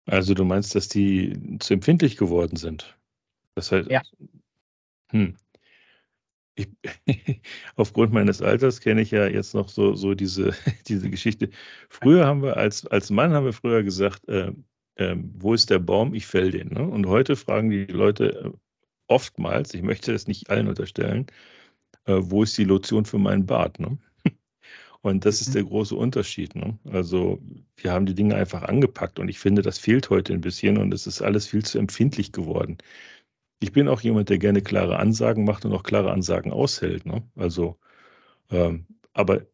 Also 0.06 0.34
du 0.34 0.46
meinst, 0.46 0.74
dass 0.74 0.88
die 0.88 1.58
zu 1.60 1.74
empfindlich 1.74 2.16
geworden 2.16 2.56
sind? 2.56 2.98
Das 3.56 3.74
heißt, 3.74 3.90
ja. 3.90 4.02
Hm. 5.12 5.36
Ich, 6.56 6.70
aufgrund 7.76 8.14
meines 8.14 8.42
Alters 8.42 8.80
kenne 8.80 9.02
ich 9.02 9.12
ja 9.12 9.28
jetzt 9.28 9.54
noch 9.54 9.68
so, 9.68 9.96
so 9.96 10.16
diese, 10.16 10.54
diese 10.88 11.10
Geschichte. 11.10 11.50
Früher 11.90 12.26
haben 12.26 12.42
wir 12.42 12.56
als, 12.56 12.88
als 12.88 13.10
Mann 13.10 13.34
haben 13.34 13.46
wir 13.46 13.54
früher 13.54 13.84
gesagt, 13.84 14.26
äh, 14.30 14.54
ähm, 14.96 15.34
wo 15.38 15.54
ist 15.54 15.70
der 15.70 15.80
Baum, 15.80 16.14
ich 16.14 16.26
fäll 16.26 16.52
den. 16.52 16.70
Ne? 16.70 16.88
Und 16.88 17.06
heute 17.08 17.36
fragen 17.36 17.70
die 17.70 17.86
Leute 17.86 18.46
äh, 18.46 18.52
oftmals, 19.08 19.74
ich 19.74 19.82
möchte 19.82 20.14
das 20.14 20.26
nicht 20.26 20.50
allen 20.50 20.70
unterstellen, 20.70 21.28
äh, 22.06 22.16
wo 22.18 22.44
ist 22.44 22.58
die 22.58 22.64
Lotion 22.64 23.04
für 23.04 23.20
meinen 23.20 23.46
Bart? 23.46 23.78
Ne? 23.82 23.98
Und 25.08 25.26
das 25.26 25.42
ist 25.42 25.50
mhm. 25.50 25.54
der 25.54 25.64
große 25.66 25.96
Unterschied. 25.96 26.56
Ne? 26.56 26.78
Also 26.92 27.40
wir 27.78 27.92
haben 27.92 28.06
die 28.06 28.16
Dinge 28.16 28.36
einfach 28.36 28.64
angepackt 28.64 29.20
und 29.20 29.30
ich 29.30 29.40
finde, 29.40 29.62
das 29.62 29.80
fehlt 29.80 30.10
heute 30.10 30.34
ein 30.34 30.42
bisschen 30.42 30.78
und 30.78 30.94
es 30.94 31.08
ist 31.08 31.22
alles 31.22 31.48
viel 31.48 31.64
zu 31.66 31.80
empfindlich 31.80 32.32
geworden. 32.32 32.78
Ich 33.60 33.72
bin 33.72 33.88
auch 33.88 34.02
jemand, 34.02 34.30
der 34.30 34.38
gerne 34.40 34.62
klare 34.62 35.00
Ansagen 35.00 35.44
macht 35.46 35.66
und 35.66 35.74
auch 35.74 35.84
klare 35.84 36.12
Ansagen 36.12 36.52
aushält. 36.52 37.06
Ne? 37.06 37.24
Also, 37.36 37.78
ähm, 38.52 38.86
aber 39.14 39.48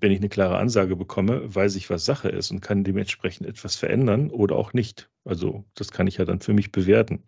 wenn 0.00 0.12
ich 0.12 0.18
eine 0.18 0.28
klare 0.28 0.58
Ansage 0.58 0.96
bekomme, 0.96 1.54
weiß 1.54 1.76
ich, 1.76 1.90
was 1.90 2.04
Sache 2.04 2.28
ist 2.28 2.50
und 2.50 2.60
kann 2.60 2.84
dementsprechend 2.84 3.46
etwas 3.46 3.76
verändern 3.76 4.30
oder 4.30 4.56
auch 4.56 4.72
nicht. 4.74 5.10
Also 5.24 5.64
das 5.74 5.90
kann 5.92 6.06
ich 6.06 6.18
ja 6.18 6.24
dann 6.24 6.40
für 6.40 6.52
mich 6.54 6.72
bewerten. 6.72 7.22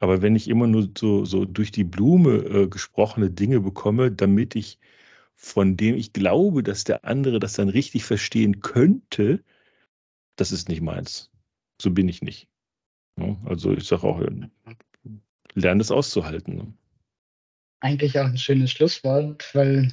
Aber 0.00 0.22
wenn 0.22 0.36
ich 0.36 0.48
immer 0.48 0.66
nur 0.66 0.90
so, 0.96 1.24
so 1.24 1.44
durch 1.44 1.70
die 1.72 1.84
Blume 1.84 2.36
äh, 2.36 2.66
gesprochene 2.68 3.30
Dinge 3.30 3.60
bekomme, 3.60 4.10
damit 4.12 4.56
ich 4.56 4.78
von 5.34 5.76
dem 5.76 5.96
ich 5.96 6.12
glaube, 6.12 6.62
dass 6.62 6.84
der 6.84 7.04
andere 7.04 7.40
das 7.40 7.54
dann 7.54 7.68
richtig 7.68 8.04
verstehen 8.04 8.60
könnte, 8.60 9.42
das 10.36 10.52
ist 10.52 10.68
nicht 10.68 10.80
meins. 10.80 11.30
So 11.80 11.90
bin 11.90 12.08
ich 12.08 12.22
nicht. 12.22 12.48
Also 13.44 13.72
ich 13.72 13.84
sage 13.84 14.04
auch, 14.04 14.20
lerne 15.54 15.80
es 15.80 15.90
auszuhalten. 15.90 16.56
Ne? 16.56 16.72
Eigentlich 17.80 18.18
auch 18.18 18.26
ein 18.26 18.38
schönes 18.38 18.70
Schlusswort, 18.70 19.54
weil 19.54 19.90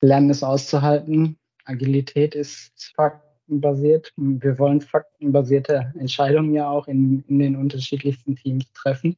Lernen 0.00 0.30
es 0.30 0.42
auszuhalten. 0.42 1.38
Agilität 1.64 2.34
ist 2.34 2.92
faktenbasiert. 2.94 4.12
Wir 4.16 4.58
wollen 4.58 4.80
faktenbasierte 4.80 5.92
Entscheidungen 5.98 6.54
ja 6.54 6.68
auch 6.68 6.86
in, 6.86 7.24
in 7.28 7.38
den 7.38 7.56
unterschiedlichsten 7.56 8.36
Teams 8.36 8.70
treffen. 8.72 9.16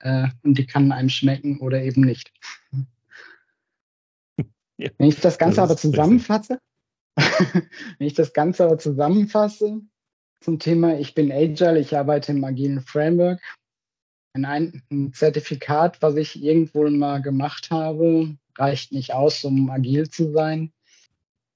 Äh, 0.00 0.28
und 0.42 0.58
die 0.58 0.66
kann 0.66 0.92
einem 0.92 1.08
schmecken 1.08 1.60
oder 1.60 1.82
eben 1.82 2.02
nicht. 2.02 2.32
Ja, 4.78 4.90
Wenn 4.96 5.08
ich 5.08 5.20
das 5.20 5.38
Ganze 5.38 5.56
das 5.56 5.70
aber 5.70 5.76
zusammenfasse, 5.76 6.58
wenn 7.16 8.06
ich 8.06 8.14
das 8.14 8.32
Ganze 8.32 8.64
aber 8.64 8.78
zusammenfasse 8.78 9.80
zum 10.40 10.58
Thema, 10.58 10.98
ich 10.98 11.14
bin 11.14 11.32
Agile, 11.32 11.80
ich 11.80 11.96
arbeite 11.96 12.32
im 12.32 12.44
agilen 12.44 12.80
Framework, 12.80 13.40
ein, 14.34 14.82
ein 14.90 15.12
Zertifikat, 15.12 16.00
was 16.00 16.14
ich 16.14 16.40
irgendwo 16.42 16.88
mal 16.88 17.20
gemacht 17.20 17.70
habe, 17.70 18.36
reicht 18.56 18.92
nicht 18.92 19.14
aus, 19.14 19.44
um 19.44 19.70
agil 19.70 20.08
zu 20.08 20.32
sein, 20.32 20.72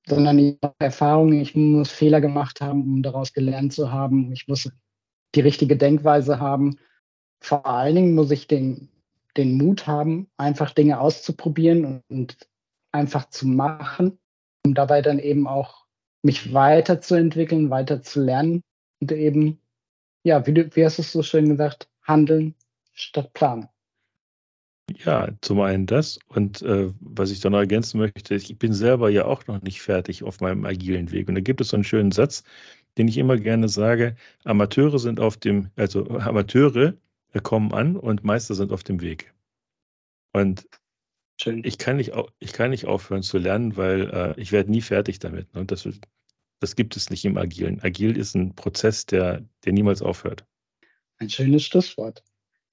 sondern 0.07 0.39
ich 0.39 0.59
habe 0.63 0.75
Erfahrung, 0.81 1.33
ich 1.33 1.55
muss 1.55 1.91
Fehler 1.91 2.21
gemacht 2.21 2.61
haben, 2.61 2.83
um 2.83 3.03
daraus 3.03 3.33
gelernt 3.33 3.73
zu 3.73 3.93
haben. 3.93 4.33
Ich 4.33 4.49
muss 4.49 4.71
die 5.35 5.41
richtige 5.41 5.77
Denkweise 5.77 6.41
haben. 6.41 6.79
Vor 7.41 7.67
allen 7.67 7.95
Dingen 7.95 8.15
muss 8.15 8.31
ich 8.31 8.47
den, 8.49 8.89
den 9.37 9.57
Mut 9.57 9.87
haben, 9.87 10.29
einfach 10.37 10.73
Dinge 10.73 11.01
auszuprobieren 11.01 11.85
und, 11.85 12.03
und 12.09 12.37
einfach 12.93 13.29
zu 13.31 13.47
machen, 13.49 14.19
um 14.65 14.75
dabei 14.75 15.03
dann 15.03 15.19
eben 15.19 15.47
auch 15.47 15.87
mich 16.23 16.53
weiterzuentwickeln, 16.53 17.71
weiter 17.71 18.03
zu 18.03 18.23
lernen 18.23 18.63
und 19.01 19.11
eben, 19.13 19.61
ja, 20.23 20.47
wie, 20.47 20.55
du, 20.55 20.77
wie 20.77 20.85
hast 20.85 20.99
du 20.99 21.03
es 21.03 21.13
so 21.13 21.23
schön 21.23 21.49
gesagt, 21.49 21.89
handeln 22.05 22.55
statt 22.93 23.33
planen. 23.35 23.69
Ja, 25.05 25.29
zum 25.41 25.61
einen 25.61 25.87
das 25.87 26.19
und 26.29 26.61
äh, 26.63 26.93
was 27.01 27.31
ich 27.31 27.41
da 27.41 27.51
noch 27.51 27.59
ergänzen 27.59 27.99
möchte, 27.99 28.35
ich 28.35 28.59
bin 28.59 28.75
selber 28.75 29.11
ja 29.11 29.25
auch 29.25 29.47
noch 29.47 29.63
nicht 29.63 29.81
fertig 29.81 30.23
auf 30.23 30.41
meinem 30.41 30.67
agilen 30.67 31.11
Weg. 31.13 31.29
Und 31.29 31.37
da 31.37 31.41
gibt 31.41 31.61
es 31.61 31.69
so 31.69 31.77
einen 31.77 31.85
schönen 31.85 32.11
Satz, 32.11 32.43
den 32.99 33.09
ich 33.09 33.17
immer 33.17 33.37
gerne 33.37 33.69
sage: 33.69 34.17
Amateure 34.45 34.99
sind 34.99 35.19
auf 35.19 35.37
dem, 35.37 35.71
also 35.77 36.07
Amateure 36.09 36.95
kommen 37.43 37.73
an 37.73 37.97
und 37.97 38.25
Meister 38.25 38.55
sind 38.55 38.73
auf 38.73 38.83
dem 38.85 39.01
Weg. 39.01 39.33
Und. 40.33 40.69
Ich 41.47 41.79
kann 41.79 41.97
nicht, 41.97 42.13
ich 42.39 42.53
kann 42.53 42.71
nicht 42.71 42.87
aufhören 42.87 43.23
zu 43.23 43.39
lernen, 43.39 43.77
weil 43.77 44.11
äh, 44.11 44.41
ich 44.41 44.53
werde 44.53 44.71
nie 44.71 44.81
fertig 44.81 45.19
damit. 45.19 45.53
Ne? 45.55 45.61
Und 45.61 45.71
das, 45.71 45.89
das 46.61 46.77
gibt 46.77 46.97
es 46.97 47.11
nicht 47.11 47.25
im 47.25 47.37
Agilen. 47.37 47.81
Agil 47.83 48.17
ist 48.17 48.35
ein 48.35 48.55
Prozess, 48.55 49.07
der, 49.07 49.45
der 49.65 49.73
niemals 49.73 50.03
aufhört. 50.03 50.45
Ein 51.19 51.31
schönes 51.31 51.65
Schlusswort. 51.65 52.23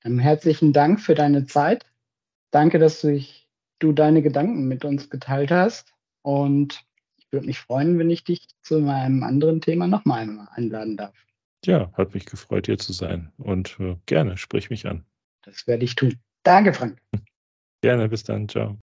Dann 0.02 0.20
herzlichen 0.20 0.74
Dank 0.74 1.02
für 1.02 1.16
deine 1.16 1.46
Zeit. 1.46 1.86
Danke, 2.52 2.80
dass 2.80 3.02
du, 3.02 3.12
dich, 3.12 3.48
du 3.80 3.92
deine 3.92 4.22
Gedanken 4.22 4.68
mit 4.68 4.86
uns 4.86 5.10
geteilt 5.10 5.52
hast. 5.52 5.94
Und 6.22 6.86
ich 7.18 7.32
würde 7.32 7.46
mich 7.46 7.60
freuen, 7.60 8.00
wenn 8.00 8.10
ich 8.10 8.24
dich 8.24 8.48
zu 8.62 8.78
einem 8.78 9.24
anderen 9.24 9.62
Thema 9.62 9.88
nochmal 9.88 10.48
einladen 10.52 10.98
darf. 10.98 11.16
Ja, 11.66 11.92
hat 11.94 12.14
mich 12.14 12.26
gefreut, 12.26 12.68
hier 12.68 12.78
zu 12.78 12.94
sein. 12.94 13.32
Und 13.38 13.78
äh, 13.80 13.98
gerne, 14.06 14.38
sprich 14.38 14.70
mich 14.70 14.88
an. 14.88 15.06
Das 15.44 15.68
werde 15.68 15.84
ich 15.84 15.96
tun. 15.96 16.18
Danke, 16.44 16.74
Frank. 16.74 17.02
Gerne, 17.84 18.08
bis 18.10 18.24
dann. 18.24 18.48
Ciao. 18.48 18.80